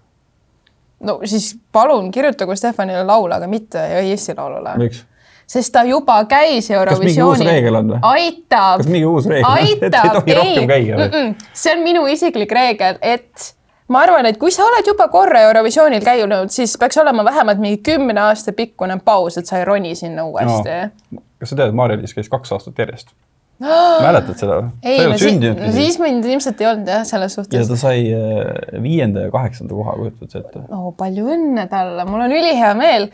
[1.08, 4.76] no siis palun kirjutagu Stefanile laul, aga mitte Eesti Laulule.
[4.82, 5.06] miks?
[5.52, 7.96] sest ta juba käis Eurovisioonil.
[8.02, 8.92] aitab kas.
[8.92, 11.26] mingi uus reegel on, et ei aitab, tohi rohkem käia või?
[11.54, 13.52] see on minu isiklik reegel, et
[13.92, 17.82] ma arvan, et kui sa oled juba korra Eurovisioonil käinud, siis peaks olema vähemalt mingi
[17.86, 20.78] kümne aasta pikkune paus, et sa ei roni sinna uuesti
[21.18, 21.26] no..
[21.42, 23.14] kas sa tead, Maarja-Liis käis kaks aastat järjest?
[24.06, 24.72] mäletad seda või?
[24.84, 25.36] ei, no siis,
[25.76, 27.70] siis mind ilmselt ei olnud jah, selles ja suhtes.
[27.70, 30.64] ta sai äh, viienda ja kaheksanda koha, kujutad sa ette?
[30.70, 33.10] no palju õnne talle, mul on ülihea meel,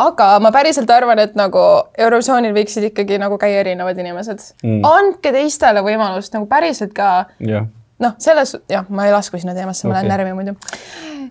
[0.00, 1.64] aga ma päriselt arvan, et nagu
[1.98, 4.80] Eurovisioonil võiksid ikkagi nagu käia erinevad inimesed mm..
[4.88, 7.10] andke teistele võimalust nagu päriselt ka
[7.44, 7.68] jah.
[8.00, 10.16] noh, selles, jah, ma ei lasku sinna teemasse, ma lähen Okei.
[10.16, 10.56] närvi muidu.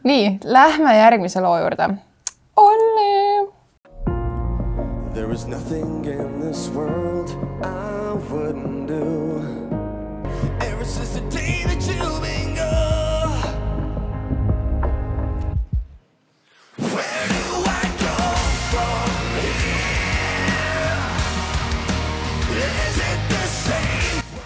[0.04, 1.90] nii, lähme järgmise loo juurde.
[2.56, 3.50] Olli.
[5.14, 7.30] There is nothing in this world
[7.64, 9.29] I wouldn't do.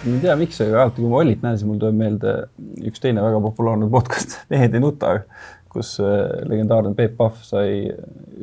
[0.04, 2.34] Ma ei tea, miks, aga alati, kui ma Ollit näen, siis mul tuleb meelde
[2.90, 5.14] üks teine väga populaarne podcast, Mehed ei nuta,
[5.72, 7.88] kus äh, legendaarne Peep Pahv sai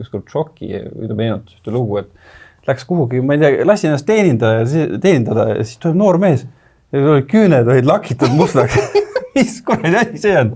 [0.01, 4.07] ükskord šoki või ta meenutas ühte lugu, et läks kuhugi, ma ei tea, lasi ennast
[4.09, 4.65] teenindada,
[5.01, 6.45] teenindada ja siis tuleb noor mees
[6.91, 8.77] ja olid küüned olid lakitud mustaks.
[9.35, 10.51] mis kuradi asi see on?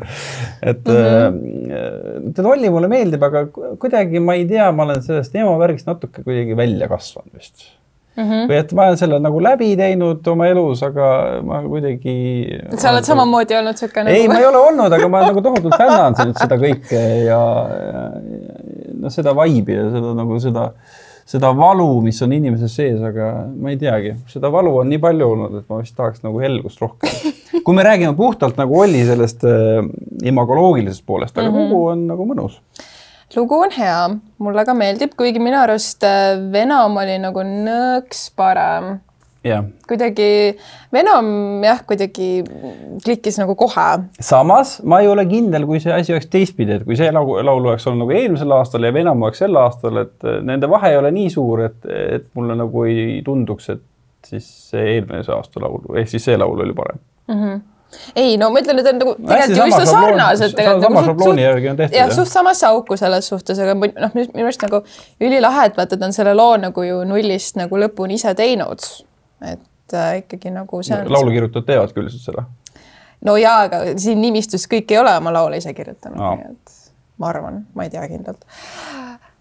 [0.62, 2.39] et mm -hmm.
[2.39, 5.88] äh, Olli mulle meeldib, aga ku- kuidagi ma ei tea, ma olen sellest ema värgist
[5.88, 7.70] natuke kuidagi välja kasvanud vist
[8.15, 8.23] mm.
[8.23, 8.47] -hmm.
[8.49, 11.08] või et ma olen selle nagu läbi teinud oma elus, aga
[11.45, 12.15] ma kuidagi.
[12.78, 15.78] sa oled samamoodi olnud sihuke nagu ei, ma ei ole olnud, aga ma nagu tohutult
[15.78, 17.41] fännan seda, kõike ja,
[17.80, 18.06] ja, ja
[19.06, 20.69] noh, seda vibe'i ja seda nagu seda,
[21.30, 25.30] seda valu, mis on inimese sees, aga ma ei teagi, seda valu on nii palju
[25.36, 27.34] olnud, et ma vist tahaks nagu helgust rohkem.
[27.65, 29.82] kui me räägime puhtalt nagu Olli sellest äh,
[30.25, 31.71] imagoloogilisest poolest, aga mm -hmm.
[31.71, 32.60] lugu on nagu mõnus.
[33.33, 33.97] Lugu on hea,
[34.43, 38.99] mulle ka meeldib, kuigi minu arust äh, Venom oli nagu nõks parem.
[39.45, 40.27] jah, kuidagi
[40.93, 42.29] Venom jah, kuidagi
[43.05, 43.88] klikkis nagu kohe.
[44.19, 47.65] samas ma ei ole kindel, kui see asi oleks teistpidi, et kui see laul, laul
[47.65, 51.01] oleks olnud nagu eelmisel aastal ja Venom oleks sel aastal, et äh, nende vahe ei
[51.01, 53.85] ole nii suur, et, et mulle nagu ei tunduks, et
[54.25, 57.01] siis see eelmise aasta laul ehk siis see laul oli parem.
[58.15, 61.80] Ei no ma ütlen, need on nagu tegelikult ju üsna sarnased sama šablooni järgi on
[61.80, 64.82] tehtud, jah, suht samasse auku selles suhtes, aga noh, minu arust nagu
[65.24, 68.86] ülilahe, et vaata, ta on selle loo nagu ju nullist nagu lõpuni ise teinud.
[69.45, 71.12] et äh, ikkagi nagu see on.
[71.13, 72.45] laulukirjutajad teevad küll seda.
[73.26, 76.76] no jaa, aga siin nimistus kõik ei ole oma laule ise kirjutanud no., nii et
[77.21, 78.45] ma arvan, ma ei tea kindlalt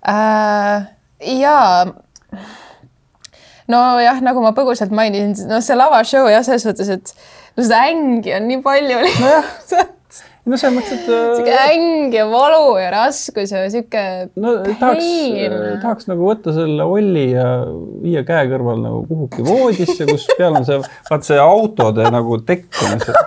[0.08, 0.90] äh,.
[1.40, 1.86] jaa.
[3.70, 7.14] nojah, nagu ma põgusalt mainisin, noh, see lavashow jah, selles mõttes, et
[7.56, 9.92] no seda ängi on nii palju lihtsalt.
[10.48, 14.02] no selles mõttes, et sihuke äh, äng ja valu ja raskus ja sihuke
[14.36, 17.46] no tahaks pain., tahaks nagu võtta selle Olli ja
[18.02, 22.82] viia käe kõrval nagu kuhugi voodisse, kus peal on see, vaat see autode nagu tekk
[22.90, 23.24] on see,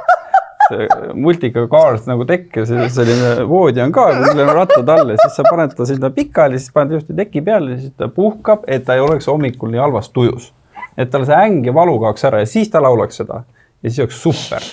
[1.16, 5.20] multika cars nagu tekk ja see selline voodi on ka, millel on rattad all ja
[5.24, 8.68] siis sa paned ta sinna pikali, siis paned just teki peale ja siis ta puhkab,
[8.70, 10.52] et ta ei oleks hommikul nii halvas tujus.
[10.98, 13.42] et tal see äng ja valu kaoks ära ja siis ta laulaks seda
[13.84, 14.64] ja siis oleks super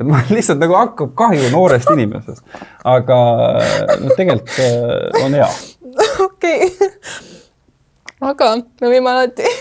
[0.00, 2.44] et mul lihtsalt nagu hakkab kahju noorest inimesest,
[2.88, 3.18] aga
[4.00, 5.50] noh, tegelikult äh, on hea.
[6.24, 6.94] okei okay..
[8.30, 9.52] aga me võime alati,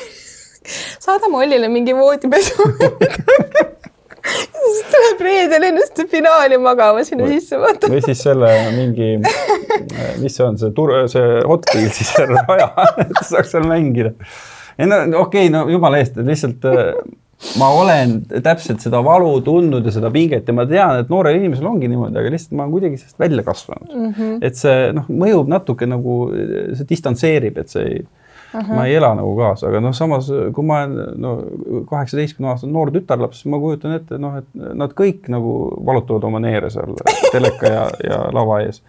[1.04, 2.70] saadame Ollile mingi voodipesu.
[4.30, 7.92] siis tuleb reedel ennast finaali magama sinna sisse, vaata.
[7.92, 9.16] või siis selle mingi,
[10.24, 14.16] mis see on, see tur-, see hot wheels'i see raja, et ta saaks seal mängida.
[14.80, 16.94] ei no okei okay,, no jumala eest, lihtsalt äh,
[17.60, 21.70] ma olen täpselt seda valu tundnud ja seda pinget ja ma tean, et noorel inimesel
[21.70, 24.10] ongi niimoodi, aga lihtsalt ma olen kuidagi sellest välja kasvanud mm.
[24.18, 24.40] -hmm.
[24.46, 26.18] et see noh, mõjub natuke nagu,
[26.76, 28.02] see distantseerib, et see ei
[28.54, 28.76] uh, -huh.
[28.76, 31.36] ma ei ela nagu kaasa, aga noh, samas kui ma olen no
[31.90, 36.70] kaheksateistkümne aastane noor tütarlaps, ma kujutan ette, noh, et nad kõik nagu valutavad oma neere
[36.74, 36.96] seal
[37.32, 38.82] teleka ja, ja lava ees.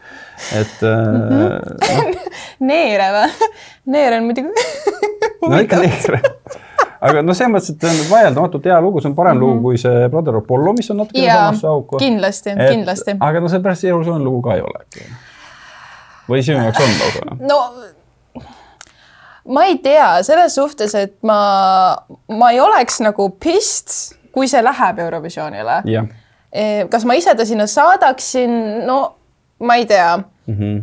[0.56, 1.44] et mm -hmm.
[1.96, 2.26] noh,
[2.72, 3.50] neere või?
[3.86, 4.48] neer on muidugi.
[5.50, 6.22] no ikka neere.
[7.00, 9.54] aga noh, selles mõttes, et see on vaieldamatult hea lugu, see on parem mm -hmm.
[9.54, 11.96] lugu kui see Brother Apollo, mis on natuke samasse auku.
[11.96, 13.16] kindlasti, kindlasti.
[13.20, 15.08] aga no see päris Eurovisiooni lugu ka ei ole äkki.
[16.28, 17.36] või sinu jaoks on lausa?
[17.40, 17.60] no
[19.48, 21.96] ma ei tea selles suhtes, et ma,
[22.28, 25.82] ma ei oleks nagu pist, kui see läheb Eurovisioonile.
[25.90, 26.08] jah.
[26.90, 29.00] kas ma ise ta sinna saadaksin, no
[29.60, 30.18] ma ei tea.
[30.46, 30.80] Mhm.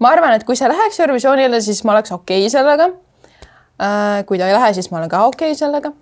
[0.00, 2.90] ma arvan, et kui see läheks Eurovisioonile, siis ma oleks okei okay sellega.
[4.26, 5.92] kui ta ei lähe, siis ma olen ka okei okay sellega.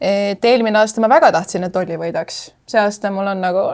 [0.00, 3.66] et eelmine aasta ma väga tahtsin, et Olli võidaks, see aasta mul on nagu,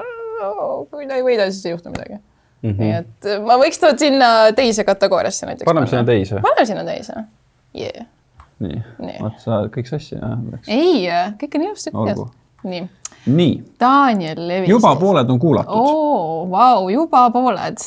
[0.91, 2.19] kui ta ei võida, siis ei juhtu midagi
[2.63, 2.71] mm.
[2.71, 2.79] -hmm.
[2.79, 5.65] nii et ma võiks ta sinna teise kategooriasse näiteks.
[5.65, 6.05] paneme sinna.
[6.05, 6.41] teise.
[6.43, 7.15] paneme sinna teise
[7.81, 8.07] yeah..
[8.61, 10.69] nii Nii., vot sa kõik sassi läks.
[10.69, 11.07] ei,
[11.41, 12.29] kõik on ilusti Olgu.
[12.67, 12.85] nii,
[13.27, 14.71] nii, Daniel Levi.
[14.71, 15.75] juba pooled on kuulatud.
[15.75, 17.79] oo, vau, juba pooled.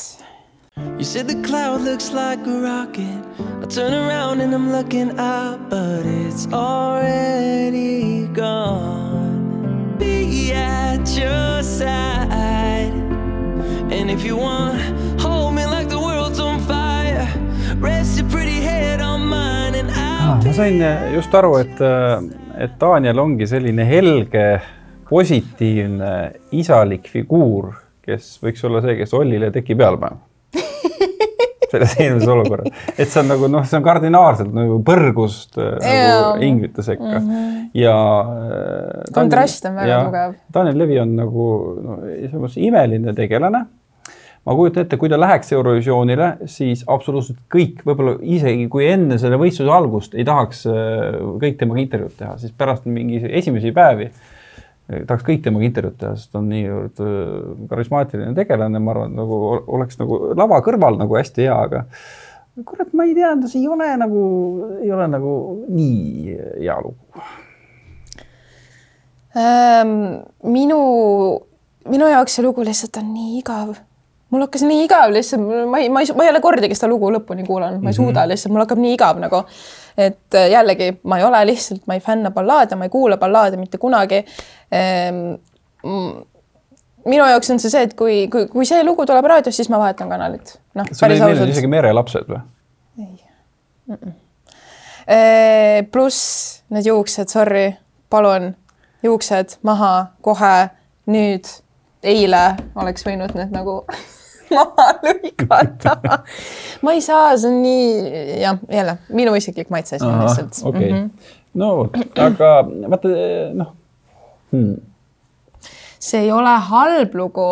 [0.96, 3.24] You said the cloud looks like a rocket.
[3.62, 9.96] I turn around and I'm looking up, but it's already gone.
[9.98, 12.94] Be at your side.
[13.92, 14.80] And if you want,
[20.52, 20.82] ma sain
[21.14, 21.78] just aru, et,
[22.60, 24.42] et Daniel ongi selline helge,
[25.08, 26.10] positiivne,
[26.60, 27.70] isalik figuur,
[28.04, 30.20] kes võiks olla see, kes Ollile teki peale paneb.
[31.72, 35.78] selles eelmises olukorras, et see on nagu noh, see on kardinaalselt nagu põrgust Jaa.
[35.88, 37.62] nagu inglite sekka mm -hmm.
[37.80, 39.12] ja äh,.
[39.16, 40.34] Kontrast on väga tugev.
[40.52, 41.46] Daniel Levi on nagu
[41.80, 41.96] no,
[42.56, 43.64] imeline tegelane
[44.42, 49.38] ma kujutan ette, kui ta läheks Eurovisioonile, siis absoluutselt kõik, võib-olla isegi kui enne selle
[49.38, 55.04] võistluse algust ei tahaks äh, kõik temaga intervjuud teha, siis pärast mingi esimesi päevi äh,
[55.06, 57.22] tahaks kõik temaga intervjuud teha, sest ta on niivõrd äh,
[57.70, 61.86] karismaatiline tegelane, ma arvan, nagu ol- oleks nagu lava kõrval nagu hästi hea, aga
[62.66, 64.24] kurat, ma ei tea, see ei ole nagu,
[64.82, 65.36] ei ole nagu
[65.70, 67.22] nii hea lugu.
[69.38, 69.94] Ähm,
[70.44, 70.82] minu,
[71.88, 73.72] minu jaoks see lugu lihtsalt on nii igav.
[74.32, 77.10] Mul hakkas nii igav lihtsalt, ma ei, ma ei, ma ei ole kordagi seda lugu
[77.12, 79.42] lõpuni kuulanud, ma ei suuda lihtsalt, mul hakkab nii igav nagu.
[79.96, 83.60] et äh, jällegi, ma ei ole lihtsalt, ma ei fänna ballaade, ma ei kuula ballaade
[83.60, 84.22] mitte kunagi
[84.72, 85.34] ehm,.
[87.04, 89.80] minu jaoks on see see, et kui, kui, kui see lugu tuleb raadios, siis ma
[89.82, 90.56] vahetan kanalit.
[90.74, 92.40] noh, päris ei ausalt isegi merelapsed või?
[95.12, 97.72] Eh, pluss need juuksed, sorry,
[98.10, 98.52] palun,
[99.02, 99.92] juuksed maha
[100.22, 100.54] kohe
[101.10, 101.50] nüüd,
[102.06, 102.44] eile
[102.78, 103.82] oleks võinud need nagu
[104.54, 105.96] maha lõigata.
[106.84, 110.62] ma ei saa, see on nii, jah, jälle minu isiklik maitse siin lihtsalt.
[110.70, 111.04] Okei,
[111.58, 112.54] no vot, aga
[112.94, 113.12] vaata
[113.58, 113.76] noh
[114.52, 114.80] hmm.,
[116.02, 117.50] see ei ole halb lugu.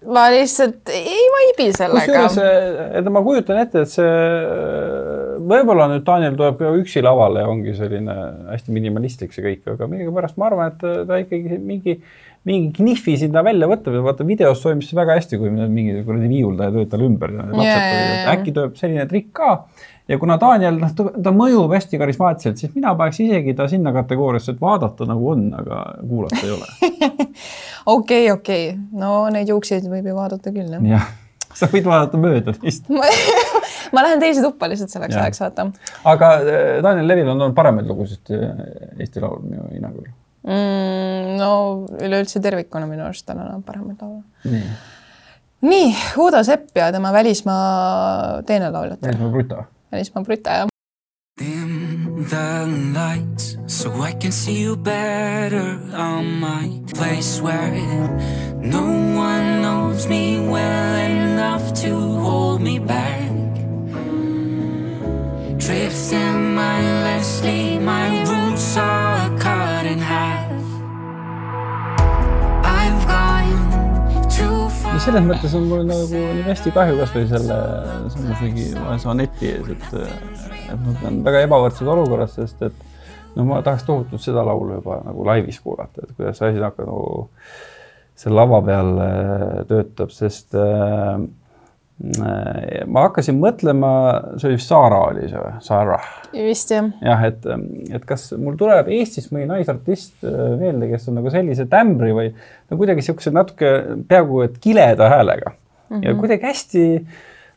[0.00, 4.14] ma lihtsalt ei vaibi sellega kusjuures, et ma kujutan ette, et see
[5.50, 8.14] võib-olla nüüd Daniel tuleb ka üksi lavale ja ongi selline
[8.48, 11.98] hästi minimalistlik see kõik, aga millegipärast ma arvan, et ta ikkagi mingi,
[12.48, 16.28] mingi knihvi sinna välja võtab ja vaata videos toimis see väga hästi, kui mingi kuradi
[16.30, 19.50] viiuldaja töötab tal ümber ja äkki tuleb selline trikk ka
[20.10, 24.56] ja kuna Daniel, noh, ta mõjub hästi karismaatiliselt, siis mina paneks isegi ta sinna kategooriasse,
[24.56, 27.28] et vaadata nagu on, aga kuulata ei ole.
[27.96, 28.64] okei, okei,
[28.98, 30.88] no neid juukseid võib ju vaadata küll jah.
[30.96, 31.06] jah,
[31.54, 32.90] sa võid vaadata mööda neist.
[33.94, 35.68] ma, lähen teise tuppa lihtsalt selleks ajaks vaata
[36.14, 38.64] aga äh, Daniel Levil on olnud paremaid lugusid äh,
[38.98, 40.10] Eesti Laulul minu hinnangul.
[40.50, 41.36] mm,.
[41.38, 41.50] no
[42.00, 44.22] üleüldse tervikuna minu arust tal on paremaid laule.
[44.44, 44.66] nii,
[45.62, 49.64] nii, Uudo Sepp ja tema välismaa teine lauljatar, Meelismaa Bruta.
[49.92, 50.66] välismaa Brüta ja
[51.40, 57.70] Dim the lights so I can see you better on my place where
[58.60, 58.84] no
[59.16, 63.30] one knows me well enough to hold me back.
[65.56, 69.59] Drifting mindlessly, my roots are cut
[74.90, 77.56] no selles mõttes on mul nagu nii hästi kahju kasvõi selle
[78.12, 82.76] sammusegi vaese Aneti ees, et, et nad on väga ebavõrdses olukorras, sest et
[83.38, 87.00] no ma tahaks tohutult seda laulu juba nagu laivis kuulata, et kuidas see asi nagu
[88.20, 91.16] seal lava peal äh, töötab, sest äh,
[92.00, 93.90] ma hakkasin mõtlema,
[94.40, 96.86] see oli vist Saara oli see või, Sarah vist jah.
[97.04, 97.48] jah, et,
[97.92, 102.30] et kas mul tuleb Eestis mõni naisartist äh, meelde, kes on nagu sellise tämbri või
[102.32, 103.72] no kuidagi siukse natuke
[104.08, 106.06] peaaegu et kileda häälega mm -hmm.
[106.06, 106.86] ja kuidagi hästi,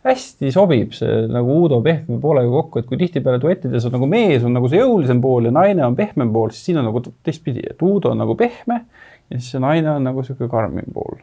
[0.10, 4.43] hästi sobib see nagu Uudo pehme poolega kokku, et kui tihtipeale duettides on nagu mees
[4.43, 7.63] on nagu see jõulisem pool ja naine on pehmem pool, siis siin on nagu teistpidi,
[7.71, 8.84] et Uudo on nagu pehme
[9.29, 11.15] ja siis see naine on nagu sihuke karmim pool.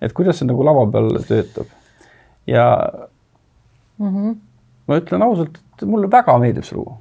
[0.00, 1.66] et kuidas see nagu lava peal töötab
[2.50, 2.66] ja
[3.98, 4.08] mm.
[4.08, 4.36] -hmm.
[4.86, 6.96] ma ütlen ausalt, et mulle väga meeldib see lugu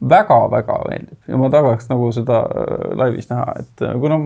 [0.00, 0.38] väga,.
[0.50, 4.20] väga-väga meeldib ja ma tahaks nagu seda äh, laivis näha, et äh, kuna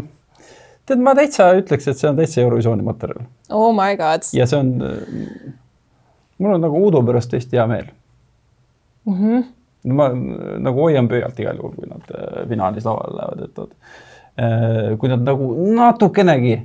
[0.87, 4.29] tead, ma täitsa ütleks, et see on täitsa Eurovisiooni materjal Oh my god.
[4.33, 4.75] ja see on,
[6.39, 7.87] mul on nagu Uudo pärast hästi hea meel
[9.07, 9.15] mm.
[9.15, 9.45] -hmm.
[9.93, 10.11] ma
[10.59, 13.79] nagu hoian pöialt igal juhul, kui nad äh, finaalis lavale lähevad, et nad,
[14.99, 16.61] kui nad nagu natukenegi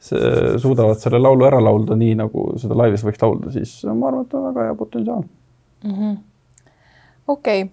[0.00, 4.36] suudavad selle laulu ära laulda nii, nagu seda laivis võiks laulda, siis ma arvan, et
[4.38, 5.26] on väga hea potentsiaal.
[7.26, 7.66] okei okay.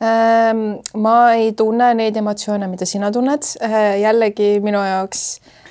[0.00, 3.44] Ähm, ma ei tunne neid emotsioone, mida sina tunned.
[4.00, 5.24] jällegi minu jaoks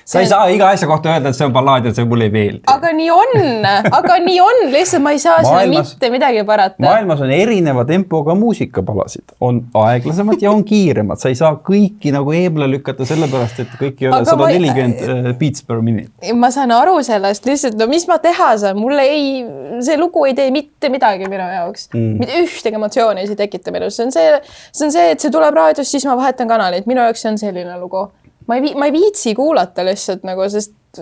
[0.10, 2.34] sa ei saa iga asja kohta öelda, et see on ballaad ja see mulle ei
[2.34, 2.62] meeldi.
[2.72, 3.68] aga nii on,
[4.00, 6.82] aga nii on, lihtsalt ma ei saa maailmas, selle mitte midagi parata.
[6.82, 12.34] maailmas on erineva tempoga muusikapalasid, on aeglasemad ja on kiiremad, sa ei saa kõiki nagu
[12.34, 16.34] eemale lükata, sellepärast et kõik ei ole sada nelikümmend äh, beats per minute.
[16.34, 19.44] ma saan aru sellest, lihtsalt no mis ma teha saan, mulle ei,
[19.86, 21.92] see lugu ei tee mitte midagi minu jaoks.
[21.94, 24.40] Mm., mitte ühtegi emotsiooni ei tekita minus, see on see,
[24.72, 27.38] see on see, et see tuleb raadiost, siis ma vahetan kanalit, minu jaoks see on
[27.42, 28.08] selline lugu
[28.50, 31.00] ma ei, ma ei viitsi kuulata lihtsalt nagu, sest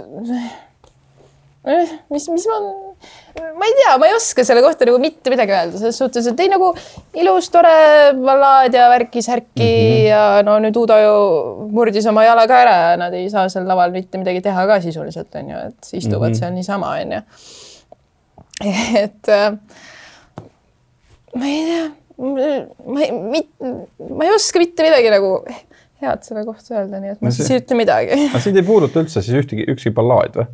[1.68, 2.58] eh, mis, mis ma,
[3.56, 6.44] ma ei tea, ma ei oska selle kohta nagu mitte midagi öelda, selles suhtes, et
[6.44, 6.74] ei nagu
[7.18, 7.72] ilus, tore
[8.20, 10.08] ballaad ja värki-särki mm -hmm.
[10.10, 11.14] ja no nüüd Uudo ju
[11.72, 14.82] murdis oma jala ka ära ja nad ei saa seal laval mitte midagi teha ka
[14.84, 16.40] sisuliselt on ju, et istuvad mm -hmm.
[16.40, 17.22] seal niisama on ju.
[19.04, 19.58] et äh,
[21.36, 23.12] ma ei tea, ma ei,
[24.10, 25.32] ma ei oska mitte midagi nagu
[26.02, 28.20] head selle kohta öelda, nii et ma no siis ei ütle midagi.
[28.30, 30.48] aga sind ei puuduta üldse siis ühtegi, ükski ballaad või?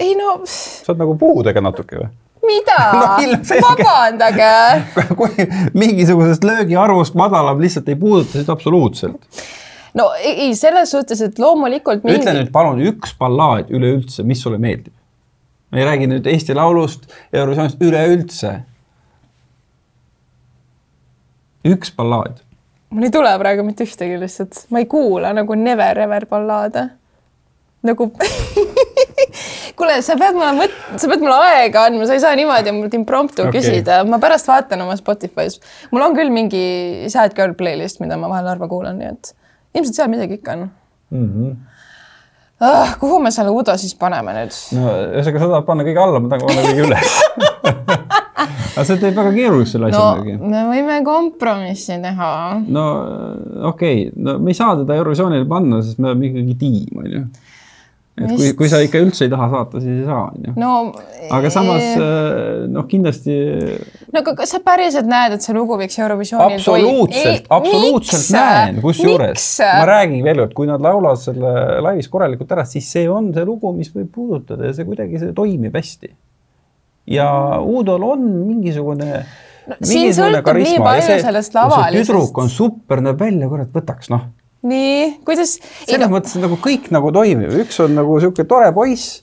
[0.00, 0.40] ei no.
[0.46, 2.10] sa oled nagu puudega natuke või?
[2.46, 3.06] mida no,?
[3.66, 4.50] vabandage
[5.20, 9.42] kui mingisugusest löögiarvust madalam lihtsalt ei puuduta, siis absoluutselt.
[9.94, 12.22] no ei, selles suhtes, et loomulikult mingi....
[12.22, 14.94] ütle nüüd palun üks ballaad üleüldse, mis sulle meeldib.
[15.70, 18.54] me ei räägi nüüd Eesti Laulust, Eurovisioonist, üleüldse.
[21.70, 22.40] üks ballaad
[22.90, 26.88] mul ei tule praegu mitte ühtegi lihtsalt, ma ei kuula nagu never ever ballaade.
[27.86, 28.10] nagu
[29.78, 32.94] kuule, sa pead mulle mõt-, sa pead mulle aega andma, sa ei saa niimoodi mult
[32.98, 33.60] impromptu okay.
[33.60, 35.60] küsida, ma pärast vaatan oma Spotify's.
[35.94, 36.64] mul on küll mingi
[37.12, 39.34] sad girl playlist, mida ma vahel harva kuulan, nii et
[39.78, 41.26] ilmselt seal midagi ikka on mm.
[41.26, 41.58] -hmm.
[42.60, 44.56] Ah, kuhu me selle Udo siis paneme nüüd?
[44.76, 47.08] no ühesõnaga, sa tahad panna kõige alla, ma tahan panna kõige üles
[48.70, 50.50] aga see teeb väga keeruliseks selle asja muidugi no,.
[50.54, 52.32] me võime kompromissi teha.
[52.66, 52.86] no
[53.72, 57.14] okei okay., no me ei saa teda Eurovisioonile panna, sest me oleme ikkagi tiim, on
[57.14, 57.24] ju
[58.20, 58.36] et Vist...
[58.36, 60.54] kui, kui sa ikka üldse ei taha saata, siis ei saa, on ju.
[60.60, 60.70] no
[61.36, 63.36] aga samas äh, noh, kindlasti.
[64.10, 69.46] no aga kas sa päriselt näed, et see lugu võiks Eurovisioonil absoluutselt, absoluutselt näen, kusjuures
[69.64, 71.54] ma räägin veel kord, kui nad laulavad selle
[71.86, 75.36] laivis korralikult ära, siis see on see lugu, mis võib puudutada ja see kuidagi, see
[75.36, 76.12] toimib hästi
[77.10, 77.28] ja
[77.60, 82.10] Udol on mingisugune no, siin sõltub nii palju see, sellest lavalisest.
[82.10, 84.28] tüdruk on super, näeb välja, kurat, võtaks noh.
[84.66, 85.56] nii, kuidas?
[85.84, 86.12] selles no...
[86.16, 89.20] mõttes nagu kõik nagu toimib, üks on nagu sihuke tore poiss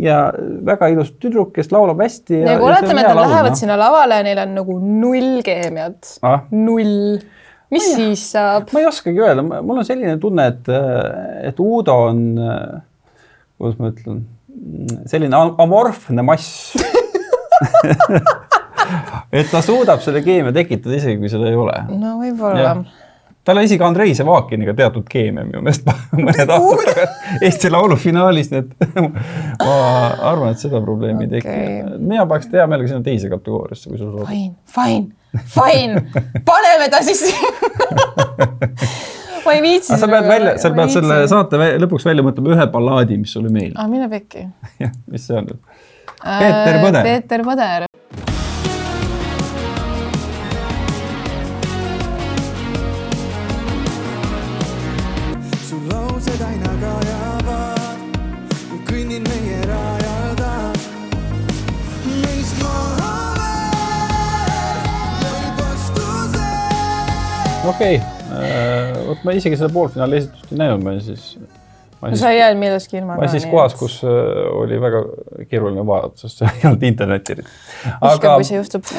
[0.00, 0.24] ja
[0.66, 2.40] väga ilus tüdruk, kes laulab hästi.
[2.46, 3.60] nagu oletame, et nad lähevad no.
[3.60, 7.18] sinna lavale ja neil on nagu null keemiat ah., null.
[7.74, 8.70] mis ma siis saab?
[8.74, 10.74] ma ei oskagi öelda, mul on selline tunne, et,
[11.50, 12.26] et Uudo on,
[13.58, 14.26] kuidas ma ütlen,
[15.10, 16.74] selline amorfne mass
[19.38, 21.74] et ta suudab selle keemia tekitada, isegi kui seda ei ole.
[21.94, 22.74] no võib-olla.
[23.44, 25.88] tal oli isegi Andrei Sevakiniga teatud keemia minu meelest
[26.26, 28.70] mõned aastad tagasi Eesti Laulu finaalis, nii et
[29.64, 29.74] ma
[30.30, 31.40] arvan, et seda probleemi okay.
[31.40, 31.98] ei teki.
[32.04, 34.28] mina paneks hea meelega sinna teise kategooriasse, kui sul sobib.
[34.30, 35.92] Fine, fine, fine,
[36.46, 37.26] paneme ta siis
[39.44, 39.98] ma ei viitsi.
[39.98, 43.76] sa pead välja, sa pead selle saate lõpuks välja mõtlema ühe ballaadi, mis sulle meeldib.
[43.80, 44.46] aa, mine pekki.
[44.82, 45.50] jah, mis see on?
[46.24, 47.02] Peeter Põder.
[47.02, 47.86] Peeter Põder.
[67.64, 71.34] okei okay., vot ma isegi seda poolfinaali esitust ei näinud, ma siis
[72.10, 73.16] no sa ei jäänud millestki ilma.
[73.18, 74.10] ma siis kohas, kus äh,
[74.58, 75.02] oli väga
[75.50, 77.36] keeruline vaadata, sest seal ei olnud internetti.
[77.98, 78.34] aga,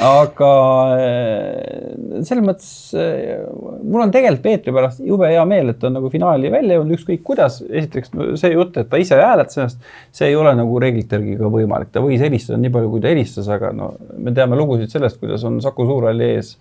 [0.10, 0.52] aga
[1.00, 2.70] äh, selles mõttes
[3.00, 3.44] äh,
[3.84, 7.00] mul on tegelikult Peetri pärast jube hea meel, et ta on nagu finaali välja jõudnud,
[7.00, 7.62] ükskõik kuidas.
[7.66, 11.52] esiteks see jutt, et ta ise hääletas ennast, see ei ole nagu reeglite järgi ka
[11.52, 15.22] võimalik, ta võis helistada nii palju, kui ta helistas, aga no me teame lugusid sellest,
[15.22, 16.56] kuidas on Saku Suurhalli ees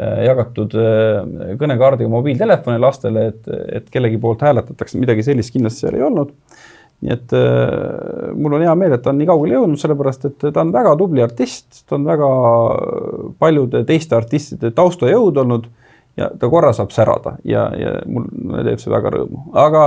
[0.00, 6.06] jagatud äh, kõnekaardiga mobiiltelefoni lastele, et, et kellegi poolt hääletatakse, midagi sellist kindlasti seal ei
[6.06, 6.32] olnud.
[7.02, 10.48] nii et äh, mul on hea meel, et ta on nii kaugele jõudnud, sellepärast et
[10.48, 12.32] ta on väga tubli artist, ta on väga
[13.42, 15.68] paljude teiste artistide taustajõud olnud
[16.16, 19.86] ja ta korra saab särada ja, ja mulle teeb see väga rõõmu, aga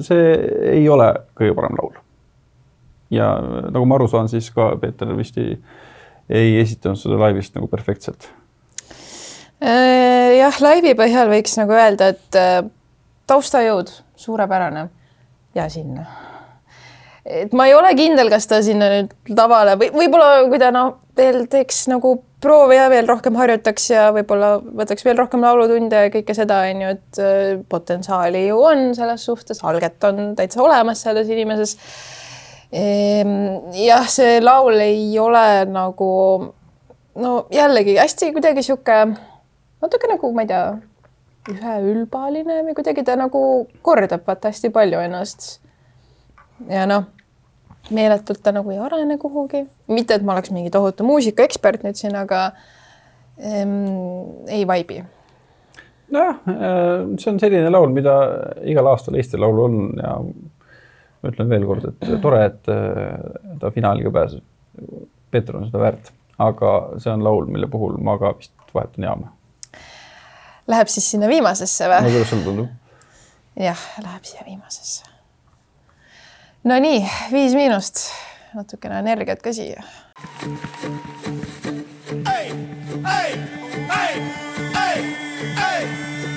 [0.00, 0.36] see
[0.78, 1.96] ei ole kõige parem laul.
[3.12, 5.58] ja nagu ma aru saan, siis ka Peeter vist ei,
[6.30, 8.41] ei esitanud seda laivist nagu perfektselt Äh,
[9.62, 12.58] jah, laivi põhjal võiks nagu öelda, et äh,
[13.30, 14.88] taustajõud suurepärane
[15.54, 16.06] ja sinna.
[17.24, 20.96] et ma ei ole kindel, kas ta sinna nüüd lavale või võib-olla kui ta noh,
[21.16, 26.10] veel teeks nagu proovi ja veel rohkem harjutaks ja võib-olla võtaks veel rohkem laulutunde ja
[26.10, 31.04] kõike seda on ju, et äh, potentsiaali ju on selles suhtes, alget on täitsa olemas
[31.06, 31.76] selles inimeses.
[32.72, 36.08] jah, see laul ei ole nagu
[37.20, 38.96] no jällegi hästi kuidagi sihuke
[39.82, 40.66] natuke nagu ma ei tea,
[41.52, 43.40] üheülbaline või kuidagi ta nagu
[43.82, 45.48] kordab vaata hästi palju ennast.
[46.70, 47.08] ja noh,
[47.90, 52.14] meeletult ta nagu ei arene kuhugi, mitte et ma oleks mingi tohutu muusikaekspert nüüd siin,
[52.16, 52.52] aga
[53.42, 55.02] ähm, ei vaibi
[56.12, 56.40] nojah,
[57.18, 58.16] see on selline laul, mida
[58.68, 60.16] igal aastal Eesti Laul on ja
[61.22, 63.12] ma ütlen veel kord, et tore, et äh,
[63.62, 64.42] ta finaali ka pääses.
[65.32, 66.10] Peeter on seda väärt,
[66.42, 66.72] aga
[67.02, 69.30] see on laul, mille puhul ma ka vist vahetan jaama.
[70.72, 72.12] Läheb siis sinna viimasesse no või?
[72.14, 72.68] kuidas sulle tundub?
[73.60, 75.04] jah, läheb siia viimasesse.
[76.64, 77.02] Nonii,
[77.32, 78.06] Viis Miinust,
[78.54, 79.82] natukene energiat ka siia.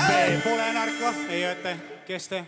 [0.01, 1.77] me pole narko, ei õete,
[2.07, 2.43] kes te?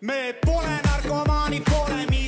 [0.00, 2.23] me pole narkomaanid, pole midagi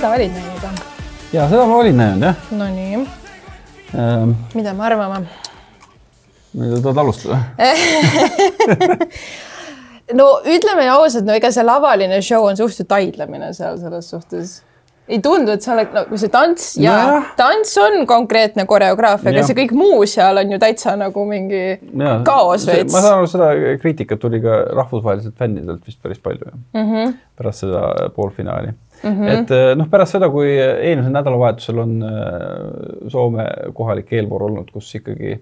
[0.00, 0.78] seda olid näinud või?
[1.34, 3.02] ja seda ma olin näinud jah Nonii,
[3.92, 4.32] ähm,.
[4.56, 5.26] mida me arvame?
[6.56, 7.36] tahad alustada?
[10.20, 14.64] no ütleme ausalt, no ega see lavaline show on suhteliselt aidlemine seal selles suhtes.
[15.10, 17.30] ei tundu, et sa oled nagu see tants ja Nojah.
[17.36, 19.48] tants on konkreetne koreograafia, aga Jah.
[19.52, 21.76] see kõik muu seal on ju täitsa nagu mingi
[22.24, 23.04] kaos veits ma.
[23.04, 23.52] saan aru, seda
[23.84, 26.86] kriitikat tuli ka rahvusvaheliselt fännidelt vist päris palju mm.
[26.86, 27.18] -hmm.
[27.36, 28.72] pärast seda poolfinaali
[29.02, 29.10] mm.
[29.10, 29.32] -hmm.
[29.32, 34.94] et eh, noh, pärast seda, kui eelmisel nädalavahetusel on eh, Soome kohalik eelvoor olnud, kus
[35.00, 35.36] ikkagi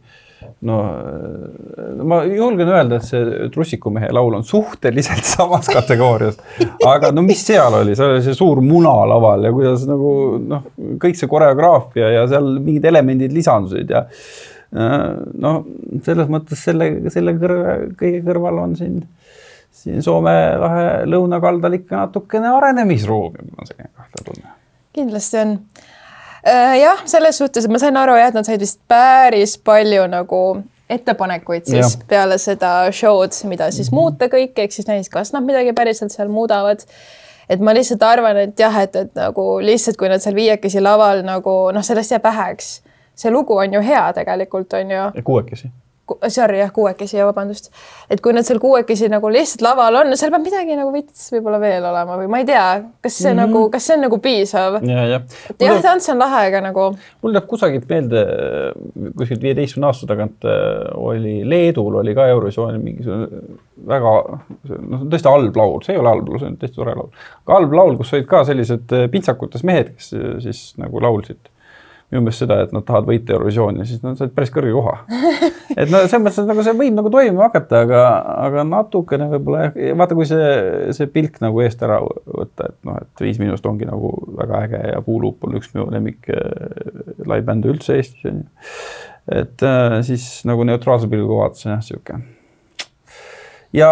[0.68, 6.38] no eh, ma julgen öelda, et see Trussikumehe laul on suhteliselt samas kategoorias,
[6.86, 10.12] aga no mis seal oli, seal oli see suur muna laval ja kuidas nagu
[10.44, 10.70] noh,
[11.02, 14.06] kõik see koreograafia ja seal mingid elemendid lisandusid ja
[14.68, 15.62] noh,
[16.04, 18.98] selles mõttes selle, selle kõrva, kõige kõrval on siin,
[19.78, 24.56] siin Soome lahe lõunakaldal ikka natukene arenemisruumi, mul on selline kahtlane tunne.
[24.98, 25.54] kindlasti on.
[26.80, 30.42] jah, selles suhtes, et ma sain aru jah, et nad said vist päris palju nagu
[30.90, 32.04] ettepanekuid siis ja.
[32.08, 36.30] peale seda show'd, mida siis muuta kõike, ehk siis näis, kas nad midagi päriselt seal
[36.32, 36.84] muudavad.
[37.48, 41.22] et ma lihtsalt arvan, et jah, et, et nagu lihtsalt, kui nad seal viiekesi laval
[41.26, 42.80] nagu noh, sellest jääb väheks.
[43.18, 45.70] see lugu on ju hea tegelikult on ju kuuekesi.
[46.28, 47.70] Sorry jah, kuuekesi ja vabandust,
[48.10, 51.60] et kui nad seal kuuekesi nagu lihtsalt laval on, seal peab midagi nagu vits võib-olla
[51.62, 52.66] veel olema või ma ei tea,
[53.04, 53.54] kas see mm -hmm.
[53.54, 54.80] nagu, kas see on nagu piisav?
[54.82, 55.38] ja, jah.
[55.60, 56.90] jah, tants on lahe, aga nagu
[57.22, 58.24] mul läheb kusagilt meelde,
[59.16, 64.14] kuskilt viieteistkümne aasta tagant äh, oli Leedul oli ka Eurovisioonil mingisugune väga
[64.68, 67.12] noh, tõesti halb laul, see ei ole halb laul, see on tõesti tore laul.
[67.44, 71.50] aga halb laul, kus olid ka sellised äh, pintsakutes mehed, kes äh, siis nagu laulsid
[72.16, 74.94] meelest seda, et nad tahavad võita Eurovisiooni, siis nad said päris kõrge koha.
[75.80, 78.04] et no selles mõttes, et nagu see võib nagu toimima hakata, aga,
[78.46, 80.48] aga natukene võib-olla jah, vaata, kui see,
[80.96, 84.82] see pilk nagu eest ära võtta, et noh, et Viis Miinust ongi nagu väga äge
[84.94, 86.48] ja Puuluup on üks minu lemmik äh,
[87.26, 88.72] live-bände üldse Eestis on ju.
[89.42, 92.22] et äh, siis nagu neutraalse pilguga vaatasin jah, sihuke
[93.72, 93.88] ja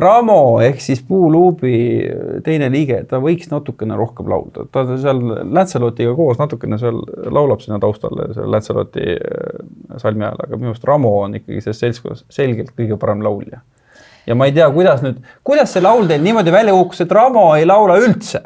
[0.00, 1.74] Ramo ehk siis Puuluubi
[2.44, 5.20] teine liige, ta võiks natukene rohkem laulda, ta seal
[5.52, 7.02] Lancelotiga koos natukene seal
[7.32, 9.60] laulab sinna taustale seal Lanceloti äh,
[10.00, 13.60] salmi ajal, aga minu arust Ramo on ikkagi selles seltskonnas selgelt kõige parem laulja.
[14.26, 17.50] ja ma ei tea, kuidas nüüd, kuidas see laul teil niimoodi välja kukkus, et Ramo
[17.56, 18.42] ei laula üldse.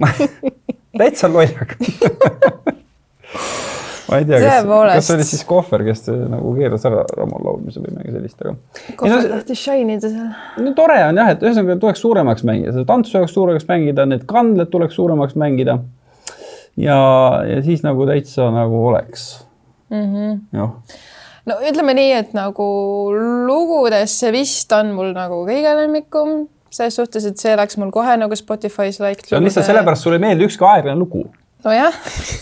[1.00, 1.76] täitsa lollak
[4.10, 7.82] ma ei tea, kas, kas see oli siis Kohver, kes nagu keeras ära Ramo laulmise
[7.82, 8.54] või midagi sellist, aga.
[9.00, 10.32] kohver tahtis shine ida seal.
[10.64, 14.26] no tore on jah, et ühesõnaga tuleks suuremaks mängida, seda tantsu tuleks suuremaks mängida, need
[14.30, 15.78] kandled tuleks suuremaks mängida.
[16.80, 16.98] ja,
[17.46, 19.30] ja siis nagu täitsa nagu oleks
[19.90, 20.06] mm.
[20.06, 20.38] -hmm.
[20.58, 20.74] jah,
[21.50, 22.70] no ütleme nii, et nagu
[23.46, 28.16] lugudest see vist on mul nagu kõige lemmikum selles suhtes, et see läks mul kohe
[28.18, 29.26] nagu Spotify's like.
[29.26, 31.26] see on lihtsalt sellepärast, sulle ei meeldi ükski aeglane lugu.
[31.64, 31.94] nojah,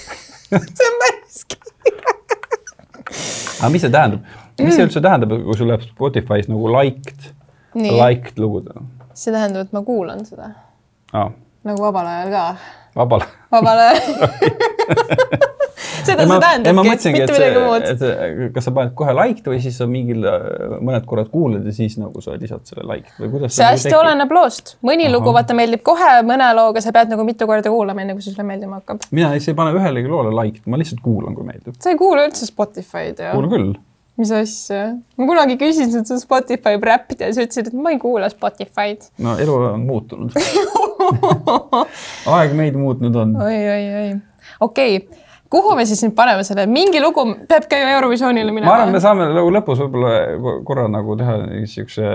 [0.48, 1.27] see on päris
[3.60, 4.20] aga mis see tähendab,
[4.60, 7.20] mis see üldse tähendab, kui sul läheb Spotify's nagu liked,
[7.74, 8.80] liked lugudena
[9.14, 10.46] see tähendab, et ma kuulan seda
[11.12, 11.30] ah,?
[11.66, 12.42] nagu vabal ajal ka,
[12.96, 13.22] vabal.
[13.52, 14.02] vabal ajal.
[16.08, 17.86] seda ma, see ei, tähendabki, mõtlesingi, mitte et midagi muud.
[17.92, 20.46] et kas sa paned kohe liked või siis sa mingil äh,
[20.84, 23.98] mõned korrad kuulad ja siis nagu sa lisad selle like või kuidas see hästi tekib?
[24.00, 25.16] oleneb loost, mõni Ahah.
[25.16, 28.34] lugu vaata meeldib kohe, mõne looga sa pead nagu mitu korda kuulama, enne kui see
[28.34, 29.04] sulle meeldima hakkab.
[29.10, 31.76] mina siis ei pane ühelegi loole like'it, ma lihtsalt kuulan, kui meeldib.
[31.78, 33.34] sa ei kuula üldse Spotify'd ju.
[33.34, 33.70] kuulan küll.
[34.18, 34.82] mis asja?
[35.18, 39.10] ma kunagi küsisin su Spotify räppida ja sa ütlesid, et ma ei kuula Spotify'd.
[39.24, 40.36] no elu on muutunud.
[42.38, 43.38] aeg meid muutnud on.
[43.46, 44.12] oi, oi, oi.
[44.66, 48.70] okei okay., kuhu me siis nüüd paneme selle, mingi lugu peab ju Eurovisioonile minema.
[48.70, 51.38] ma arvan, me saame nagu lõpus võib-olla korra nagu teha
[51.70, 52.10] siukse,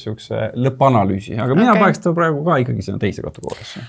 [0.00, 1.84] siukse lõppanalüüsi, aga mina okay.
[1.84, 3.84] paneks ta praegu ka ikkagi sinna teise kategooriasse.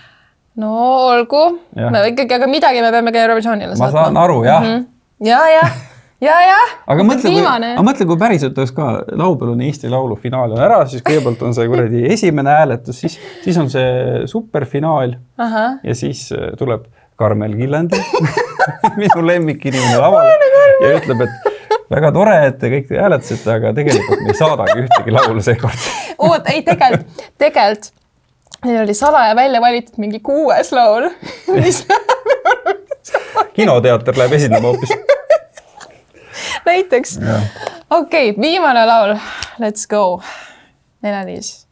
[0.60, 0.74] no
[1.14, 1.46] olgu,
[1.80, 1.94] Jah.
[1.96, 3.94] me ikkagi, aga midagi me peame ka Eurovisioonile ma saatma.
[4.00, 4.74] saan aru, jah mm.
[4.74, 5.30] -hmm.
[5.30, 5.62] ja, ja,
[6.28, 6.58] ja, ja.
[6.96, 7.86] aga mõtle, kui, aga.
[7.88, 11.56] mõtle, kui päriselt oleks ka laupäeval on Eesti Laulu finaal on ära, siis kõigepealt on
[11.56, 13.16] see kuradi esimene hääletus, siis,
[13.46, 16.84] siis on see superfinaal ja siis äh, tuleb
[17.16, 18.00] Karmel Killander
[19.00, 20.36] minu lemmikinimene lavale
[20.82, 21.52] ja ütleb, et
[21.94, 25.90] väga tore, et te kõik hääletasite, aga tegelikult me ei saadagi ühtegi laulu seekord.
[26.28, 27.92] oot, ei tegelikult, tegelikult
[28.64, 31.10] neil oli salaja välja valitud mingi kuues laul,
[31.58, 31.82] mis
[33.58, 34.94] kinoteater läheb esinema hoopis.
[36.66, 37.18] näiteks.
[37.90, 39.18] okei okay,, viimane laul,
[39.60, 40.22] let's go.
[41.04, 41.63] Nele-Liis.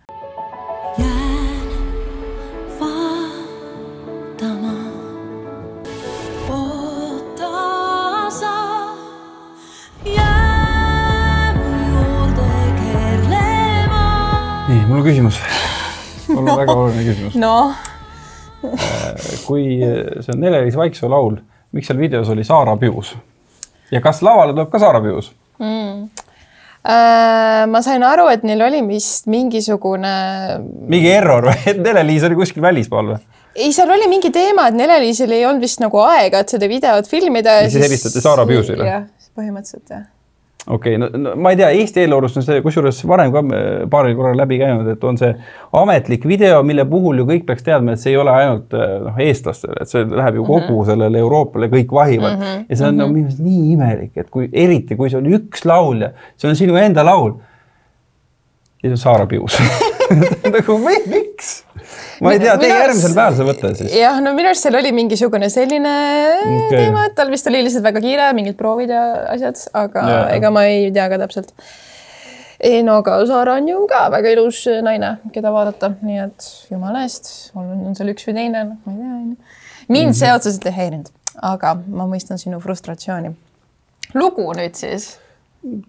[15.02, 15.40] On küsimus.
[16.28, 17.38] mul on väga oluline küsimus.
[17.42, 17.76] noh,
[19.48, 21.40] kui see on Nele-Liis Vaiksoo laul,
[21.76, 23.16] miks seal videos oli Saara Pius?
[23.92, 25.34] ja kas lavale tuleb ka Saara Pius?
[26.82, 30.14] Äh, ma sain aru, et neil oli vist mingisugune,
[30.90, 31.60] mingi error või?
[31.74, 33.20] et Nele-Liis oli kuskil välismaal või?
[33.56, 37.10] ei, seal oli mingi teema, et Nele-Liisil ei olnud vist nagu aega, et seda videot
[37.10, 37.62] filmida.
[37.66, 38.98] Ja siis helistati Saara Piusile?
[39.32, 40.10] põhimõtteliselt jah.
[40.68, 43.68] Okei okay,, no, no ma ei tea, Eesti eelarvest on see kusjuures varem ka äh,
[43.92, 45.32] paaril korral läbi käinud, et on see
[45.82, 49.22] ametlik video, mille puhul ju kõik peaks teadma, et see ei ole ainult äh, noh,
[49.26, 50.90] eestlastele, et see läheb ju kogu mm -hmm.
[50.92, 52.44] sellele Euroopale, kõik vahivad mm.
[52.44, 52.66] -hmm.
[52.70, 53.14] ja see on mm -hmm.
[53.14, 57.06] meelest nii imelik, et kui eriti, kui see on üks laulja, see on sinu enda
[57.06, 57.34] laul.
[58.84, 59.60] ja see on Saara Pius
[60.54, 60.82] nagu?
[62.22, 63.94] Ma ei tea, tee järgmisel päeval see võte siis.
[63.98, 65.94] jah, no minu arust seal oli mingisugune selline
[66.40, 66.76] okay.
[66.76, 70.28] teema, et tal vist oli lihtsalt väga kiire, mingid proovid ja asjad, aga yeah.
[70.38, 71.54] ega ma ei tea ka täpselt.
[72.72, 77.06] ei no aga Saara on ju ka väga ilus naine, keda vaadata, nii et jumala
[77.08, 79.58] eest, on, seal üks või teine, noh, ma ei tea, onju.
[79.90, 80.20] mind Mhm.
[80.22, 81.12] see otseselt ei häirinud,
[81.54, 83.34] aga ma mõistan sinu frustratsiooni.
[84.14, 85.16] lugu nüüd siis,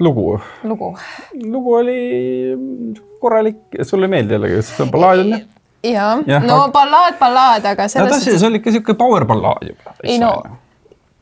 [0.01, 0.95] lugu, lugu.
[1.45, 2.01] lugu oli
[3.20, 5.43] korralik, sulle ei meeldi jällegi, see on ballaad on
[5.83, 9.24] ja Jah,, no aga- ballaad, ballaad, aga no selles ta, see oli ikka siuke power
[9.28, 9.95] ballaad juba.
[10.05, 10.33] Ei no,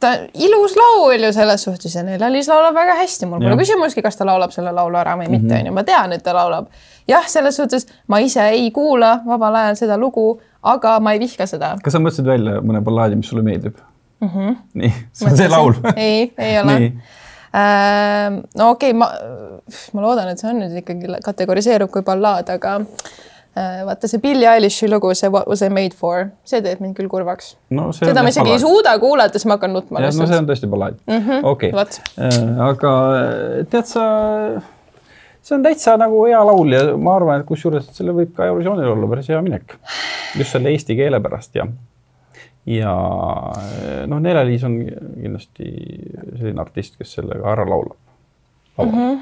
[0.00, 3.61] ta ilus laul ju selles suhtes ja Nele-Liis laulab väga hästi, mul pole Jah.
[3.61, 5.61] küsimustki, kas ta laulab selle laulu ära või mitte, Mhm.
[5.61, 6.66] onju, ma tean, et ta laulab.
[7.08, 11.46] jah, selles suhtes ma ise ei kuula vabal ajal seda lugu, aga ma ei vihka
[11.46, 11.76] seda.
[11.82, 13.76] kas sa mõtlesid välja mõne ballaadi, mis sulle meeldib
[14.20, 14.28] mm?
[14.28, 14.56] -hmm.
[14.74, 15.74] nii, see on see laul.
[15.96, 16.92] ei, ei ole Nii..
[18.56, 19.11] no okei okay,, ma,
[19.92, 24.46] ma loodan, et see on nüüd ikkagi kategoriseerub kui ballaad, aga äh, vaata see Billie
[24.46, 27.57] Eilish'i lugu, see What was I made for, see teeb mind küll kurvaks.
[27.74, 28.66] no seda ma isegi ei ballaad.
[28.66, 31.48] suuda kuulata, siis ma hakkan nutma no see on tõesti ballaad mm -hmm..
[31.51, 34.05] okei okay., aga äh, tead sa,
[35.42, 38.92] see on täitsa nagu hea laul ja ma arvan, et kusjuures selle võib ka Eurovisioonil
[38.92, 39.76] olla päris hea minek.
[40.38, 41.66] just selle eesti keele pärast ja,
[42.66, 42.94] ja
[43.57, 45.74] äh, noh, Nele-Liis on kindlasti
[46.38, 47.98] selline artist, kes sellega ära laulab.
[48.78, 49.20] Mm -hmm.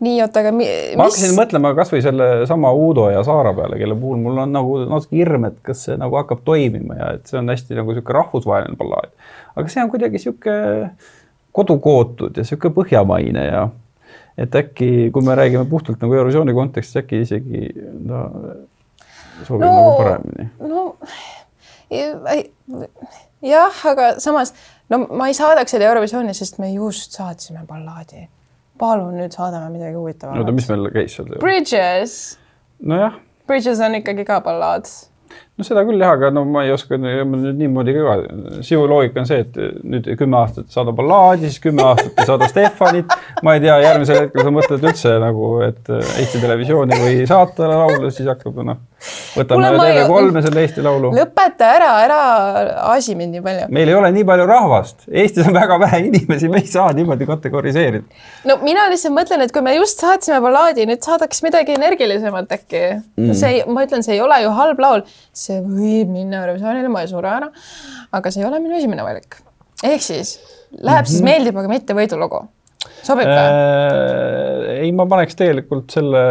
[0.00, 4.20] nii, oota, aga mi, ma hakkasin mõtlema kasvõi sellesama Uudo ja Saara peale, kelle puhul
[4.22, 7.52] mul on nagu natuke hirm, et kas see nagu hakkab toimima ja et see on
[7.52, 9.12] hästi nagu sihuke rahvusvaheline ballaad.
[9.54, 10.56] aga see on kuidagi sihuke
[11.56, 13.68] kodukootud ja sihuke põhjamaine ja
[14.40, 17.68] et äkki, kui me räägime puhtalt nagu Eurovisiooni kontekstis, äkki isegi
[18.08, 18.26] ta
[19.44, 20.50] sobib no, nagu paremini.
[20.70, 20.96] no
[23.42, 24.54] jah, aga samas
[24.90, 28.28] no ma ei saadaks seda Eurovisiooni, sest me just saatsime ballaadi.
[28.80, 31.30] Palun nüüd saadame midagi huvitavat oota, mis meil käis seal?
[31.42, 32.16] Bridges,
[32.92, 33.16] nojah,
[33.50, 34.88] Bridges on ikkagi ka ballaad.
[35.58, 38.16] no seda küll jah, aga no ma ei oska nüüd niimoodi ka.
[38.66, 39.58] sinu loogika on see, et
[39.94, 43.16] nüüd kümme aastat saada ballaadi, siis kümme aastat ei saada Stefanit.
[43.46, 48.10] ma ei tea, järgmisel hetkel sa mõtled üldse nagu, et Eesti Televisiooni või saata laulu,
[48.14, 48.80] siis hakkab noh,
[49.34, 51.12] võtame Kuule, ma ei- TV3 selle Eesti Laulu.
[51.16, 52.20] lõpeta ära, ära
[52.92, 53.68] asi mind nii palju.
[53.76, 57.28] meil ei ole nii palju rahvast, Eestis on väga vähe inimesi, me ei saa niimoodi
[57.30, 58.04] kategoriseerida.
[58.50, 62.84] no mina lihtsalt mõtlen, et kui me just saatsime ballaadi, nüüd saadaks midagi energilisemat äkki
[63.16, 63.34] mm..
[63.34, 67.12] see, ma ütlen, see ei ole ju halb laul, see võib minna Eurovisioonile, ma ei
[67.12, 67.50] sure ära.
[68.12, 69.40] aga see ei ole minu esimene valik.
[69.84, 70.38] ehk siis
[70.78, 72.44] läheb siis meeldib, aga mitte võidulugu.
[73.04, 73.36] Sobib või?
[73.36, 76.24] Äh, ei, ma paneks tegelikult selle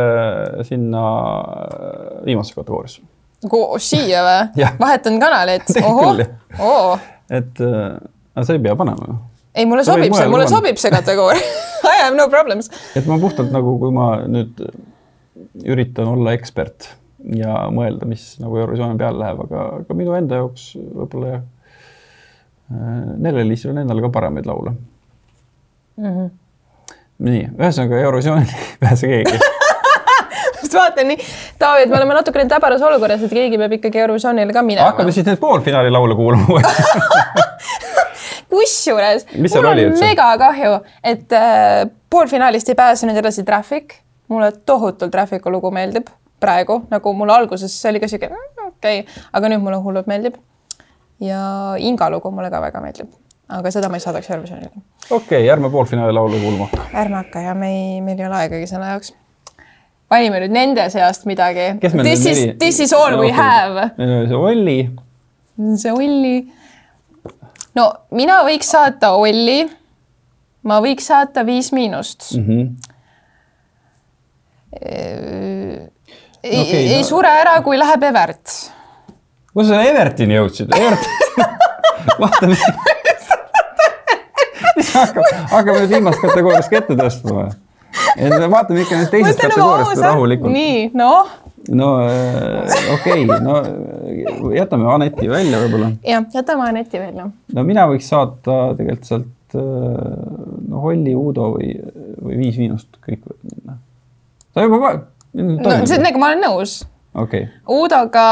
[0.68, 1.06] sinna
[1.45, 3.02] äh, viimasesse kategooriasse.
[3.45, 5.70] nagu siia või vahetan kanalit?
[7.39, 7.97] Et äh,
[8.34, 9.20] aga sa ei pea panema.
[9.54, 10.56] ei, mulle Sa sobib see, mulle panna.
[10.58, 11.43] sobib see kategooria
[11.93, 12.72] I have no problems.
[12.97, 14.58] et ma puhtalt nagu, kui ma nüüd
[15.66, 16.89] üritan olla ekspert
[17.36, 21.41] ja mõelda, mis nagu Eurovisiooni peale läheb, aga, aga minu enda jaoks võib-olla jah.
[22.70, 26.06] Nele-Liisil on endal ka paremaid laule mm.
[26.06, 26.12] Mhm.
[26.18, 26.30] -hmm.
[27.26, 29.39] nii, ühesõnaga Eurovisioonil ei pääse keegi.
[30.61, 34.55] just vaatan nii, Taavi, et me oleme natukene täbaras olukorras, et keegi peab ikkagi Eurovisioonile
[34.55, 35.15] ka minema hakkame.
[35.15, 37.47] siis neid poolfinaali laule kuulama uuesti.
[38.49, 43.93] kusjuures mul oli on mega kahju, et äh, poolfinaalist ei pääsenud edasi Traffic.
[44.28, 46.09] mulle tohutult Traffic'u lugu meeldib
[46.39, 50.07] praegu, nagu mul alguses see oli ka siuke mm, okei okay., aga nüüd mulle hullult
[50.07, 50.38] meeldib.
[51.20, 51.41] ja
[51.78, 53.11] Inga lugu mulle ka väga meeldib,
[53.50, 54.70] aga seda ma ei saadaks Eurovisioonile.
[55.10, 56.68] okei okay,, ärme poolfinaali laulu kuulma.
[56.93, 59.14] ärme hakka ja me ei, meil ei ole aegagi selle jaoks.
[60.12, 61.72] valime nüüd nende seast midagi.
[62.04, 63.89] This is this is all we have.
[63.97, 64.80] meil oli see Olli,
[65.84, 66.36] see Olli.
[67.76, 69.64] no mina võiks saata Olli.
[70.64, 72.45] ma võiks saata Viis Miinust mm.
[72.45, 72.76] -hmm.
[76.43, 78.45] ei okay,, ei no- sure ära, kui läheb Evert.
[79.54, 80.76] kus sa Evertini jõudsid?
[80.76, 81.45] Everton,
[82.22, 82.62] vaata mis,
[85.00, 87.52] hakkab, hakkame nüüd viimast kategooriast ka ette tõstma või?
[88.16, 90.54] et me vaatame ikka nüüd teisest kategooriast rahulikult.
[90.54, 91.32] nii, noh,
[91.76, 95.92] no äh, okei okay,, no jätame Aneti välja võib-olla.
[96.06, 97.30] jah, jätame Aneti välja.
[97.30, 99.64] no mina võiks saata tegelikult sealt äh,
[100.70, 101.74] no Holli, Uudo või,
[102.22, 103.80] või Viis Miinust kõik võivad minna.
[104.54, 104.94] sa juba
[105.40, 106.80] no sellega ma olen nõus.
[107.18, 108.30] okei, Uudoga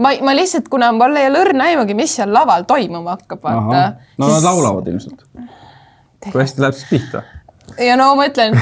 [0.00, 3.82] ma, ma lihtsalt, kuna mul ei ole õrna aimugi, mis seal laval toimuma hakkab, vaata.
[4.18, 5.24] no nad laulavad ilmselt.
[6.28, 7.22] Kui hästi läheb siis pihta?
[7.78, 8.56] ja no ma ütlen,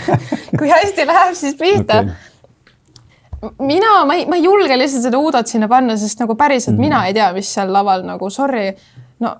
[0.58, 3.52] kui hästi läheb, siis pihta Okei.
[3.66, 6.88] mina, ma ei, ma ei julge lihtsalt seda Udot sinna panna, sest nagu päriselt mm.
[6.88, 8.70] mina ei tea, mis seal laval nagu sorry,
[9.20, 9.36] no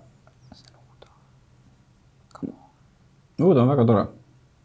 [3.40, 4.08] Uudo on väga tore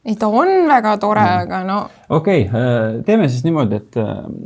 [0.06, 1.78] ei, ta on väga tore mm., aga no
[2.14, 3.98] okei okay,, teeme siis niimoodi, et,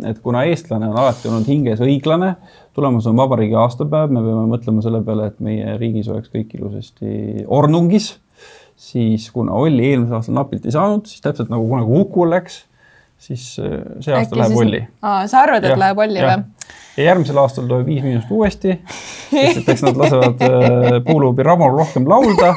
[0.08, 2.34] et kuna eestlane on alati olnud hinges õiglane,
[2.78, 7.46] tulemas on vabariigi aastapäev, me peame mõtlema selle peale, et meie riigis oleks kõik ilusasti
[7.46, 8.14] ornungis,
[8.80, 12.62] siis kuna Olli eelmisel aastal napilt ei saanud, siis täpselt nagu kunagi Ukul läks,
[13.20, 14.82] siis äh, see aasta äkki läheb siis Olli.
[15.04, 16.38] sa arvad, et läheb Olli või??
[16.96, 18.78] ja järgmisel aastal tuleb Viis Miinust uuesti,
[19.32, 22.54] sest et eks nad lasevad äh, Puuluubi Ramol rohkem laulda.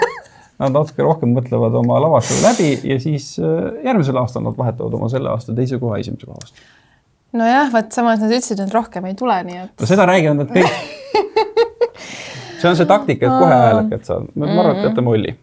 [0.63, 5.09] Nad natuke rohkem mõtlevad oma lavashow läbi ja siis äh, järgmisel aastal nad vahetavad oma
[5.11, 6.67] selle aasta teise koha esimese koha vastu.
[7.41, 10.53] nojah, vot samas nad ütlesid, et rohkem ei tule, nii et no seda räägivad nad
[10.55, 10.77] kõik.
[12.63, 14.31] see on see taktika, et kohe häälekad saad.
[14.39, 15.35] ma arvan, et jätame Olli.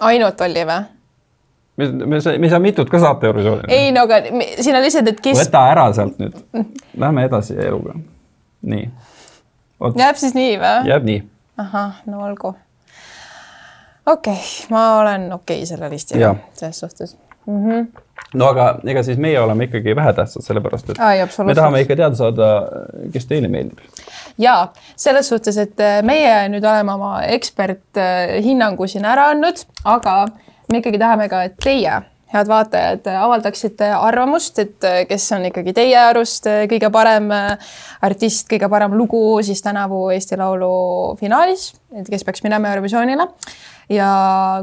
[0.00, 0.82] Ainult Olli või?
[1.76, 3.74] me, me, me ei saa mitut ka saata Eurovisioonile.
[3.74, 4.20] ei no aga
[4.60, 6.38] siin on lihtsalt, et kes võta ära sealt nüüd.
[6.98, 7.96] Lähme edasi eluga.
[8.62, 8.88] nii.
[10.00, 10.88] jääb siis nii või?
[10.90, 11.20] jääb nii.
[11.62, 12.54] ahah, no olgu.
[14.06, 17.16] okei okay,, ma olen okei okay selle listiga selles suhtes.
[17.46, 22.16] no aga ega siis meie oleme ikkagi vähetähtsad, sellepärast et Ai, me tahame ikka teada
[22.18, 22.52] saada,
[23.12, 23.95] kes teile meeldib.
[24.38, 24.56] Ja
[24.96, 30.18] selles suhtes, et äh, meie nüüd oleme oma eksperthinnangu siin ära andnud, aga
[30.72, 32.00] me ikkagi tahame ka, et teie,
[32.32, 37.70] head vaatajad, avaldaksite arvamust, et äh, kes on ikkagi teie arust äh, kõige parem äh,
[38.06, 43.28] artist, kõige parem lugu siis tänavu Eesti Laulu finaalis, et kes peaks minema Eurovisioonile
[43.92, 44.08] ja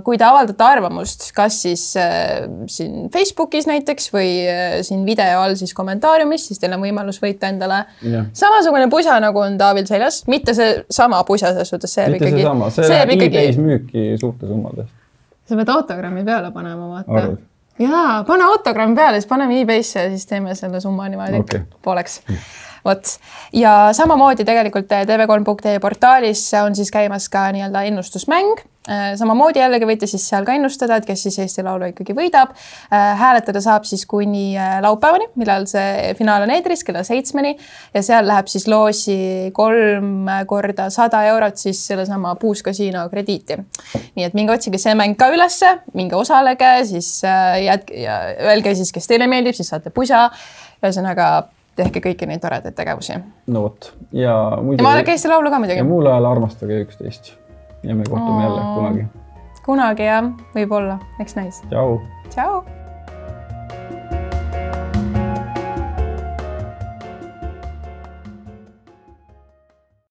[0.03, 5.55] kui te avaldate arvamust, kas siis äh, siin Facebookis näiteks või äh, siin video all
[5.59, 8.27] siis kommentaariumis, siis teil on võimalus võita endale Jah.
[8.35, 12.41] samasugune pusa, nagu on Taavil seljas, mitte see sama pusa selles suhtes, see jääb ikkagi,
[12.41, 14.93] seesama, see see jääb läheb ikkagi e-base, müüki suurte summade eest.
[15.47, 17.41] sa pead autogrammi peale panema, vaata Arvad?.
[17.79, 21.61] jaa, pane autogramm peale, siis paneme e-base'isse ja siis teeme selle summa niimoodi Okei.
[21.81, 22.21] pooleks.
[22.85, 23.15] vot
[23.53, 28.59] ja samamoodi tegelikult tv3.ee portaalis on siis käimas ka nii-öelda ennustusmäng.
[29.15, 32.51] Samamoodi jällegi võite siis seal ka ennustada, et kes siis Eesti Laulu ikkagi võidab.
[32.91, 37.55] hääletada saab siis kuni äh, laupäevani, millal see finaal on eetris kella seitsmeni
[37.93, 43.57] ja seal läheb siis loosi kolm korda sada eurot siis sellesama Puus Kasiino krediiti.
[44.15, 48.19] nii et minge otsige see mäng ka ülesse, minge osalege, siis äh, jätke ja
[48.51, 50.29] öelge siis, kes teile meeldib, siis saate pusa.
[50.83, 51.45] ühesõnaga
[51.79, 53.15] tehke kõiki neid toredaid tegevusi.
[53.47, 55.87] no vot ja muidu ja vaadake Eesti Laulu ka ja muidugi.
[55.87, 57.33] muul ajal armastage üksteist
[57.83, 59.05] ja me kohtume jälle kunagi.
[59.65, 61.61] kunagi jah, võib-olla, eks näis.
[61.69, 61.99] tšau.
[62.29, 62.82] tšau